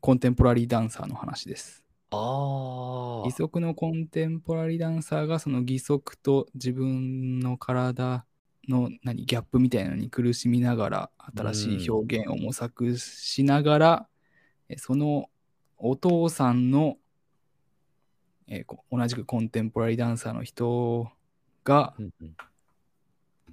[0.00, 1.83] コンテンポラリーダンサーの話です。
[2.14, 8.24] ああ義足のコンテンポラリーダンサーがその義足と自分の体
[8.68, 14.08] の何ギャップみたいなのに苦しみながら新しい表現を模索しながら、
[14.68, 15.28] えその
[15.76, 16.96] お父さんの、
[18.46, 21.08] えーこ同じくコンテンポラリーダンサーの人
[21.64, 22.36] がうんうん。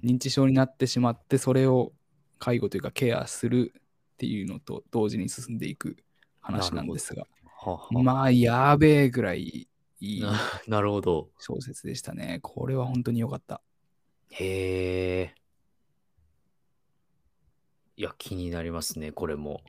[0.02, 1.92] 認知症になってしまってそれを
[2.38, 5.96] 介護というかケアするっていうのと同時に進んでいく
[6.40, 7.26] 話なんですが
[7.90, 9.68] まあやべえぐらい
[10.00, 10.32] いいな
[10.66, 11.28] なるほど。
[11.38, 12.40] 小説でしたね。
[12.42, 13.62] これは本当に良かった。
[14.30, 15.34] へえ。
[17.96, 19.62] いや、気になりますね、これも。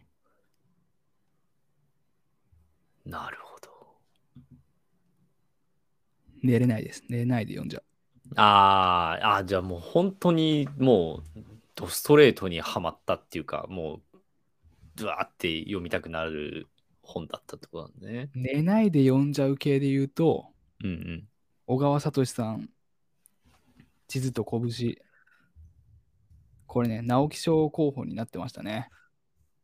[3.06, 3.70] なるほど。
[6.42, 7.04] 寝れないです。
[7.10, 7.84] 寝れないで読んじゃう。
[8.36, 11.40] あーあー、じゃあもう本当にもう、
[11.76, 14.18] ドストレートにはまったっていうか、もう、
[14.96, 16.68] ドワーって読みたくなる
[17.14, 18.32] 本だったってことなんだね。
[18.34, 20.48] 寝ないで読んじゃう系で言うと、
[20.84, 21.28] うんうん。
[21.68, 22.70] 小川聡さん、
[24.08, 24.98] 地図と拳。
[26.66, 28.90] これね、直木賞候補になってましたね。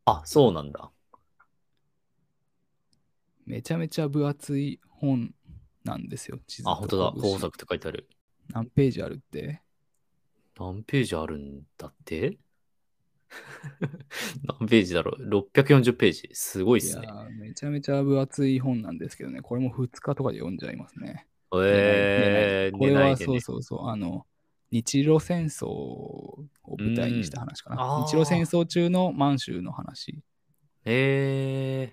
[0.05, 0.91] あ、そうなんだ。
[3.45, 5.33] めちゃめちゃ分厚い本
[5.83, 6.39] なんですよ。
[6.45, 7.11] 地図とあ、本当だ。
[7.13, 8.07] 拳工作って書いてある。
[8.49, 9.61] 何ページあるって？
[10.59, 12.37] 何ページあるんだって？
[14.59, 16.29] 何ページだろう ?640 ページ。
[16.33, 17.07] すごいっいすね。
[17.39, 21.27] めちゃめちゃ分厚い本なんですけどね、これも2日とかで読んじゃいますね。
[21.53, 23.41] えー、これはそう。
[23.41, 24.25] そうそう、あの、
[24.71, 28.05] 日露戦争を舞台にした話かな。
[28.05, 30.21] 日露戦争中の満州の話。
[30.85, 31.91] え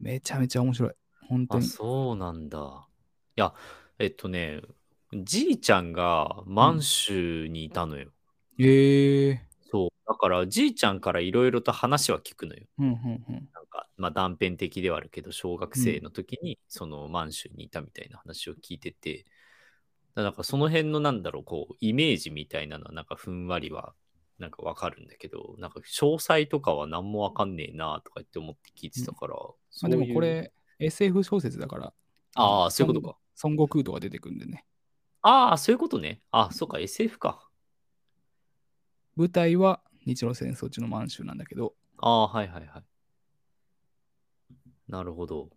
[0.00, 0.92] めちゃめちゃ面白い。
[1.28, 1.64] 本当に。
[1.64, 2.88] そうなんだ。
[3.36, 3.54] いや、
[3.98, 4.60] えっとね、
[5.14, 8.10] じいちゃんが満州にいたのよ。
[8.58, 9.45] ええそう。
[10.06, 12.62] だから、じいちゃんからいろいろと話は聞くのよ。
[12.78, 13.48] うんうんうん。
[13.52, 19.24] なんか、まあ断片的ではあるけど、小学生の時に、その満州にいたみたいな話を聞いてて、
[20.14, 23.94] だなんかその辺のなんだろう、こう、イメージみたいなのは、なんかふんわりは、
[24.38, 31.92] なんかわかるんだけど、なんか詳細とかは何もわかんねえなとか言って思って聞いてたから、まあ、そういうでもこ、れ SF 小説だから、
[32.34, 33.18] ああ、そういうことか。
[33.42, 34.64] 孫悟空とか出てくるんでね。
[35.22, 36.20] ああ、そういうことね。
[36.30, 37.48] あそうか、SF か。
[39.16, 42.82] 舞台は日露戦争中の満州なんだけど、ああ、はいはいはい。
[44.88, 45.50] なるほど。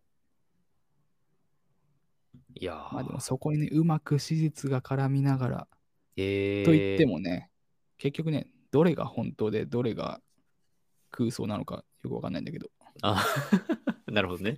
[2.56, 5.68] いやーまあでもそこにね、うまく史実が絡みながら、
[6.18, 7.50] えー、と言ってもね、
[7.98, 10.20] 結局ね、どれが本当でどれが
[11.12, 12.70] 空想なのかよくわかんないんだけど、
[13.02, 13.26] あ
[14.08, 14.58] なるほどね。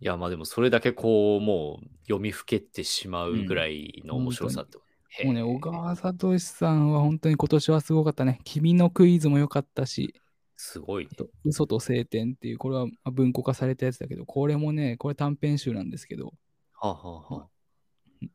[0.00, 4.91] いや、まあでもそれだけこう、もう読みふけってしまうぐらいの面白さってこと、
[5.24, 8.40] もうね、小川聡さんは本当に今年はすごかったね。
[8.44, 10.14] 君のクイズも良かったし、
[10.56, 11.10] すごいね
[11.44, 16.32] 嘘と晴天っていう、これはまあ文庫化されたやつだけど、これもね、これ短編集なんですけど、
[16.74, 17.48] はあ、はあはあ、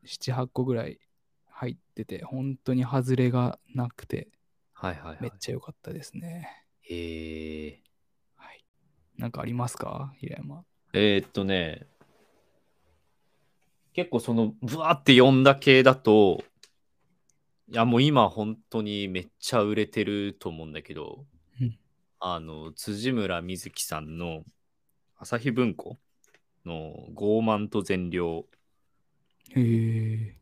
[0.06, 1.00] 7、8個ぐらい
[1.48, 4.28] 入ってて、本当に外れがなくて、
[4.72, 5.18] はいはいはい。
[5.22, 6.48] めっちゃ良かったですね。
[6.82, 7.82] へえ
[8.36, 8.64] はい。
[9.16, 10.14] なんかありますか？
[10.18, 10.64] 平山。
[10.92, 11.86] えーっとね、
[13.94, 16.44] 結構その、ぶわーって読んだ系だと、
[17.70, 21.26] いや、もう今本当にめっちゃ売れてると思うんだけど、
[21.60, 21.78] うん
[22.18, 24.42] あの、辻村瑞希さんの
[25.16, 25.98] 朝日文庫
[26.64, 28.46] の傲慢と善良。
[29.50, 30.36] へえ。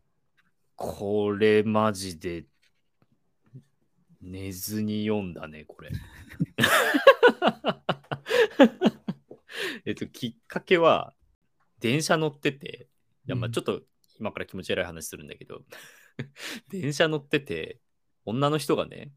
[0.77, 2.45] これマジで
[4.21, 5.91] 寝ずに読んだね、これ。
[9.85, 11.13] えっと、きっかけは、
[11.79, 12.87] 電車乗ってて、
[13.25, 13.81] いや、まあうんちょっと
[14.17, 15.63] 今から気持ち悪い話するんだけど、
[16.69, 17.79] 電車乗ってて、
[18.25, 19.11] 女の人がね、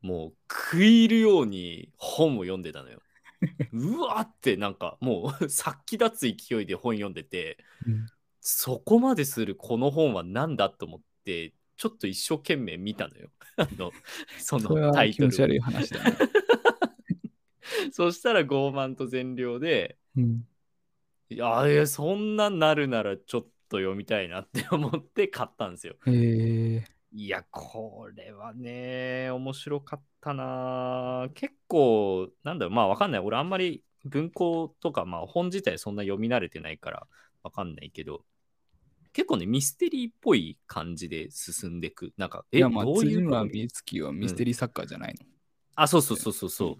[0.00, 3.02] もう食い入るように本を読んでたのよ。
[3.72, 8.06] うわーってなんかもう 殺気立つ勢いで本読んでて、うん
[8.40, 13.28] そこまでするこの本は何だと思って、ちょっと一生懸命見たのよ。
[13.58, 13.92] あの、
[14.38, 16.16] そのタイトルをは気持ち悪い話だね。
[17.92, 20.48] そしたら傲慢と善良で、うん。
[21.28, 25.94] いやいや、そんなんなるならちょっと読みたいなって思って買ったんですよ。
[27.12, 31.28] いや、これはね、面白かったな。
[31.34, 33.20] 結構、なんだろう、まあわかんない。
[33.20, 37.06] 俺あんまり文庫とか、まあ本自体そんな読み慣れてないから
[37.42, 38.24] わかんないけど、
[39.14, 42.12] 結構ね、ミステリーっぽい感じで進んでいく。
[42.18, 45.24] なんか、え、いや、まあ、どういうこと美月はミステリー作家じゃないの？
[45.76, 46.76] あ、そうそうそうそうそう。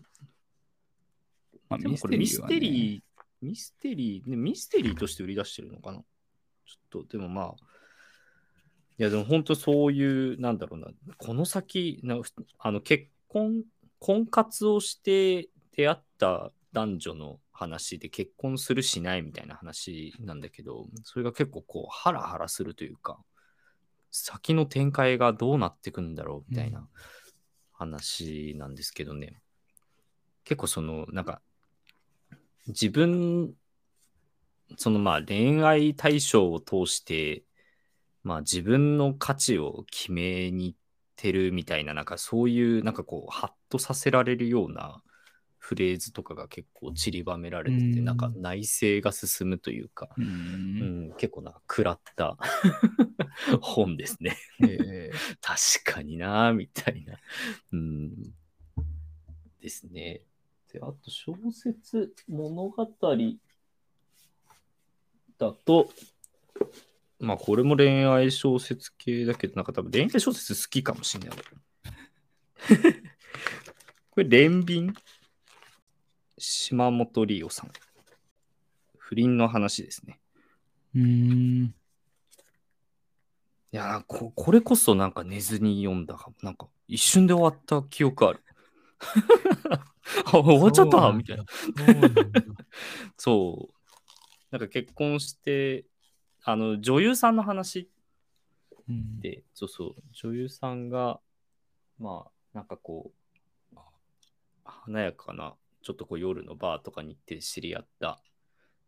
[1.70, 3.00] まあ、でもミステリー、これミスね、テリー、
[3.40, 6.02] ミステリー、ね、ミステリーとして売り出してるのかな？
[6.68, 7.54] ちょっと、でもまあ、
[8.98, 12.20] いや、でも本当そういう、なんだろうな、この先、な
[12.58, 13.62] あの結婚、
[13.98, 23.18] 婚活をして出会った男女の話で結婚するしないみたいな話なんだけど、それが結構こう、ハラハラするというか、
[24.10, 26.86] 先の展開がどうなってくんだろうみたいな
[27.72, 29.40] 話なんですけどね。
[30.44, 31.40] 結構その、なんか、
[32.66, 33.54] 自分、
[34.76, 37.44] そのまあ恋愛対象を通して、
[38.22, 40.78] まあ自分の価値を決めに行っ
[41.16, 45.02] てるみたいな、なんかそういう、なんかこう、ハッとさせられるような
[45.58, 50.20] フレーズとかが結構散りばめられてて、うんなんか内省が進むというか、う。
[50.20, 52.36] うんん、結構なんか食らった
[53.60, 54.36] 本ですね。
[54.62, 55.10] え
[55.40, 57.18] 確かにな、みたいな。
[57.72, 58.12] うん。
[59.60, 60.22] ですね。
[60.72, 62.86] で、あと小説、物語
[65.38, 65.90] だと、
[67.20, 71.38] まあこれも恋愛小説系だけど、なんか多分恋愛小説好きかもしれない。
[74.10, 74.94] これ、連便
[76.36, 77.72] 島本理央さん。
[78.98, 80.20] 不倫の話ですね。
[80.94, 81.74] ー、うーん。
[83.70, 86.36] いやーこ、これこそなんか寝ずに読んだかも。
[86.42, 88.44] なんか一瞬で終わった記憶ある。
[90.26, 91.12] あ終わっちゃった？
[91.12, 91.44] みたいな。
[93.16, 93.77] そう
[94.50, 95.84] なんか結婚して、
[96.42, 97.90] あの、女優さんの話
[98.88, 99.20] うん。
[99.20, 101.20] で、そうそう、女優さんが、
[101.98, 103.12] まあ、なんかこ
[103.72, 103.78] う、
[104.64, 108.20] 華やかな、ちょっとこう夜のバーとかに行って知り合った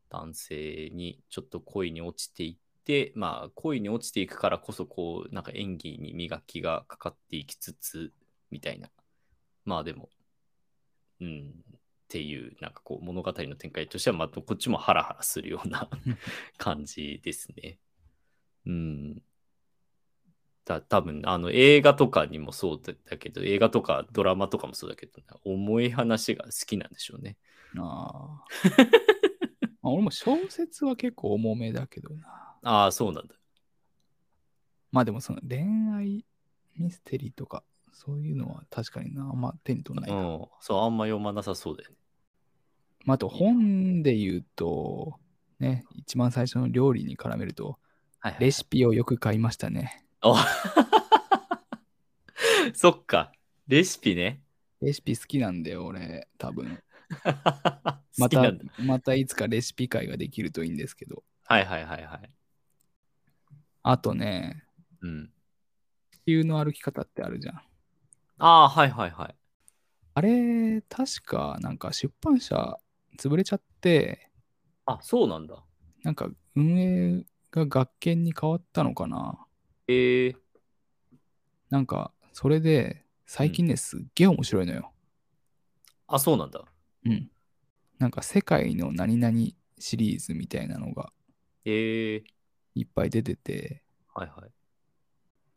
[0.08, 8.12] 男性にちょっと恋に落ちていって、まあ、恋に落ちていくからこそ、こう、なんか演技に磨きがかかっていきつつ、
[8.50, 8.90] みたいな。
[9.64, 10.08] まあでも、
[11.20, 11.52] うん、
[12.10, 15.88] っていう、なんかこう、物語の展開としては、まあ、こっちもハラハラするような
[16.58, 17.78] 感じですね。
[18.66, 19.22] うん。
[20.64, 27.36] だ多分あの映画とかにもそうだだけど、映画とかドラマとかもそうだけど、重い話が好きなんでしょうね。
[27.78, 28.44] あ
[29.82, 32.56] あ俺も小説は結構重めだけどな。
[32.62, 33.36] ああ、そうなんだ。
[34.90, 35.60] まあでもその恋
[35.94, 36.24] 愛
[36.76, 40.16] ミステリーとかそういうのは確かにな、あんま手に取らないな。
[40.16, 40.46] うん。
[40.60, 41.96] そう、あんま読まなさそうだよね。
[43.04, 45.14] まあ、あと本で言うと、
[45.58, 47.78] ね、一番最初の料理に絡めると、
[48.20, 48.40] はい、はい。
[48.40, 50.04] レシピをよく買いましたね。
[50.20, 50.46] あ
[52.74, 53.32] そっか。
[53.66, 54.42] レシピね。
[54.80, 56.82] レシピ好きなんだよ、俺、多分。
[57.24, 57.24] 好
[58.18, 61.24] またきなんだ。、またいつかレシピ会ができるといいんですけど。
[61.44, 62.30] はいはいはいはい。
[63.82, 64.64] あとね、
[65.00, 65.32] うん。
[66.10, 67.54] 地球の歩き方ってあるじゃん。
[68.38, 69.34] ああ、はいはいはい。
[70.14, 72.78] あれ、確かなんか出版社
[73.20, 74.30] 潰れちゃって、
[74.86, 75.62] あ、そうなんだ。
[76.02, 79.46] なんか運営が学研に変わったのかな。
[79.88, 80.36] ええ
[81.68, 84.90] なんか、それで、最近ね、すっげえ面白いのよ。
[86.06, 86.64] あ、そうなんだ。
[87.04, 87.30] うん。
[87.98, 89.36] なんか、世界の何々
[89.78, 91.12] シリーズみたいなのが
[91.66, 92.24] ええ
[92.74, 93.82] いっぱい出てて、
[94.14, 94.50] はいはい。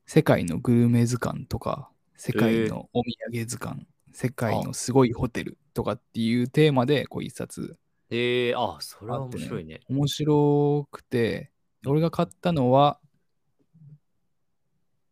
[0.05, 7.77] 世界のグルメ図鑑とか、世界のお土産図鑑、世界のすごいホテルとかっていうテーマで、こう一冊
[8.11, 9.81] ええあ、それは面白いね。
[9.89, 11.51] 面白くて、
[11.85, 12.99] 俺が買ったのは、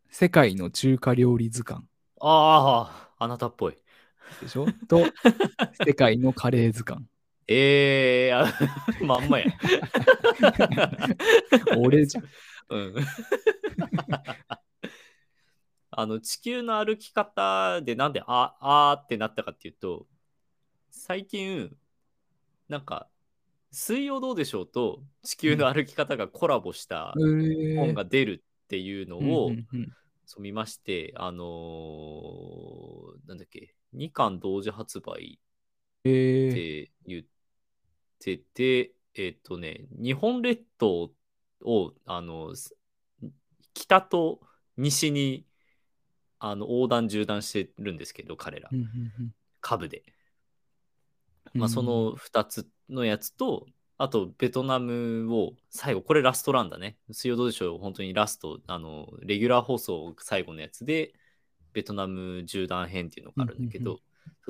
[0.10, 1.86] 世界の中華料理図鑑
[2.20, 3.78] ああ、あなたっぽい。
[4.40, 4.68] でしょ？
[4.88, 5.04] と、
[5.86, 7.06] 世界のカレー図鑑。
[7.48, 8.46] ええあ
[9.02, 9.46] まんまや。
[11.78, 12.24] 俺じゃん。
[12.70, 12.96] うん。
[15.92, 20.08] あの、地球の歩き方でなんであ、あーってなったかっていうと、
[20.90, 21.76] 最近、
[22.70, 23.10] なんか、
[23.72, 27.14] 水曜どうでしょうと地球の歩き方がコラボした
[27.78, 29.52] 本が出るっていうのを、
[30.40, 35.40] 見まして、あのーなんだっけ、2巻同時発売
[36.06, 37.24] えっーて言っ
[38.20, 41.12] てて、えっ、とね、日本列島
[41.64, 42.76] を、あの、す
[43.74, 44.42] 北と
[44.78, 45.46] 西に
[46.44, 48.70] あの横断縦断してるんですけど、彼ら。
[49.62, 50.04] 株で。
[51.54, 51.62] うん。
[51.62, 53.68] まあ、その2つのやつと、
[54.00, 56.98] あと、ベトナムを、最後、これラストランだね。
[57.12, 61.14] 水曜どうでしょう、本当にラスト、あの、レギュラー放送最後のやつで、
[61.74, 64.00] ベトナム縦断編っていうのがあるんだけうんど、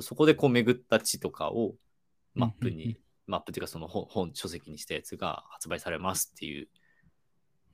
[0.00, 1.74] そこでこう巡った地とかを
[2.34, 6.68] マップに、マップっていうかその本、本書籍にしたやつが発売されますっていう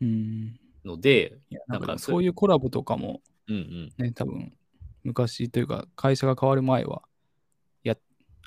[0.00, 0.60] うん。
[0.84, 3.92] ので、いやなんかなんかそういうコラボとかもうんうん。
[4.04, 4.52] ね、多分
[5.04, 7.02] 昔というか会社が変わる前は
[7.82, 7.96] や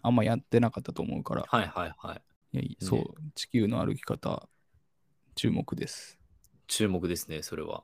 [0.04, 2.22] あんまやってなかったと思うから、はいはいはい。
[2.54, 3.02] いやそう、
[3.34, 4.48] 地球の歩き方、
[5.36, 6.20] 注目です。
[6.68, 7.84] 注目ですね、それは。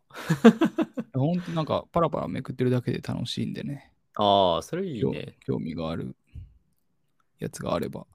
[1.13, 5.38] ほんとなんかパラパラめくってるだけで楽しいんでね、ああ、それいい興ね。
[5.45, 6.15] 興味がある
[7.39, 8.05] やつがあれば、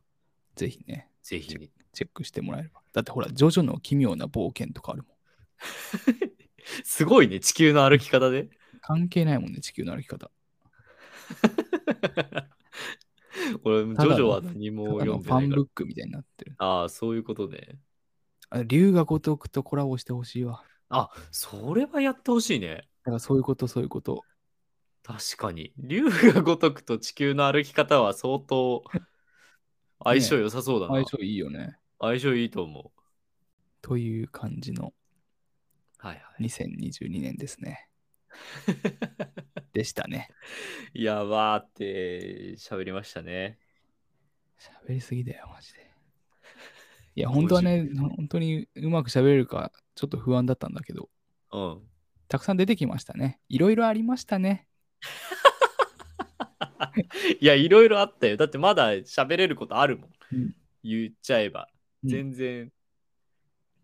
[0.56, 1.48] ぜひね、ぜひ。
[1.92, 2.80] チェックしてもらえれば。
[2.92, 5.12] だってほら、ジョジョの奇妙な冒険とかあるもん。
[6.84, 8.48] すごいね、地球の歩き方で。
[8.82, 10.30] 関係ないもんね、地球の歩き方。
[13.62, 15.66] これ、ジョジョは何も読んでないからのファンブッ。
[15.74, 16.54] クみたいになってる。
[16.58, 17.78] ああ、そういうことね。
[18.50, 20.62] あ竜が如くとコラボしてほしいわ。
[20.90, 22.88] あ、それはやってほしいね。
[23.04, 24.24] だからそういうこと、そういうこと。
[25.02, 25.72] 確かに。
[25.78, 28.84] 竜が如くと地球の歩き方は相当
[30.04, 30.94] 相性良さそうだな。
[30.94, 31.78] 相性いいよね。
[31.98, 33.02] 相性いいと思う。
[33.80, 34.92] という感じの
[35.98, 36.44] はいはい。
[36.44, 37.88] 2022年ですね。
[39.72, 40.28] でしたね。
[40.94, 43.58] いや、わーって喋りましたね。
[44.58, 45.90] 喋りすぎだよ、マジで。
[47.14, 51.10] いや、本当はね、本当にうまく喋れるか、ちょっと不安だったんだけど、
[51.52, 51.82] うん。
[52.28, 53.40] たくさん出てきましたね。
[53.48, 54.66] いろいろありましたね。
[57.40, 58.36] いや、いろいろあったよ。
[58.36, 60.10] だってまだ喋れることあるもん。
[60.32, 61.68] うん言っちゃえば。
[62.02, 62.72] うん全然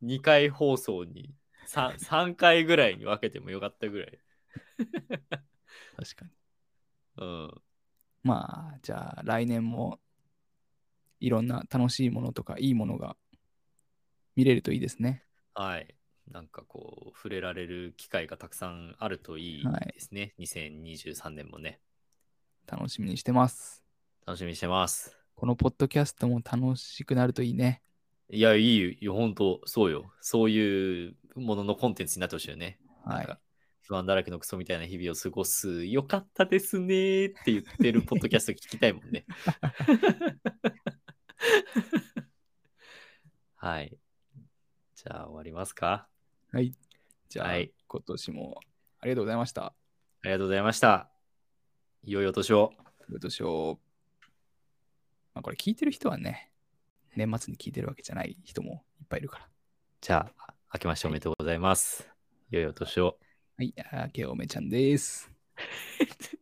[0.03, 1.33] 2回放送に
[1.69, 4.19] 3, 3回ぐらいに分けてもよかったぐらい。
[5.97, 6.31] 確かに。
[7.17, 7.63] うん。
[8.23, 10.01] まあ、じゃあ来年も
[11.21, 13.17] いろんな楽しいものとかいいものが
[14.37, 15.25] 見れるといいですね。
[15.55, 15.95] はい。
[16.31, 20.35] なんかこう、触れられる機会がたくさんあるといいはいですね。
[20.39, 21.81] 2023年もね。
[22.67, 23.83] 楽しみにしてます。
[24.27, 25.17] 楽しみにしてます。
[25.35, 27.83] このポッドキャストも楽しくなるといいね。
[28.31, 29.15] いや、いいよ。
[29.15, 30.13] 本当そうよ。
[30.21, 32.79] そういうもののコンテンツになってほしいよね。
[33.05, 33.39] はい。
[33.89, 39.25] 不安だらけのクソみたいな日々を過ごす、よかったですねーって言ってるポッドキャスト聞きたいもんね。
[43.57, 43.97] はい。
[44.95, 46.07] じゃあ終わりますか？
[46.53, 46.75] はい。
[47.31, 48.61] じゃあ、はい今年も
[49.01, 49.65] ありがとうございました。
[49.65, 49.75] あ
[50.25, 51.11] りがとうございました。
[52.05, 52.75] いよいよ年を。
[53.09, 53.81] 今年を、
[55.35, 56.53] まあこれ聞いてる人はね、
[57.17, 59.49] 年末に聞いてるわけじゃない人もいっぱいいるから。
[60.03, 62.07] じゃあ、明けましておめでとうございます。
[62.51, 63.19] いよいよ年を。
[63.59, 65.31] はい、あけおめちゃんです。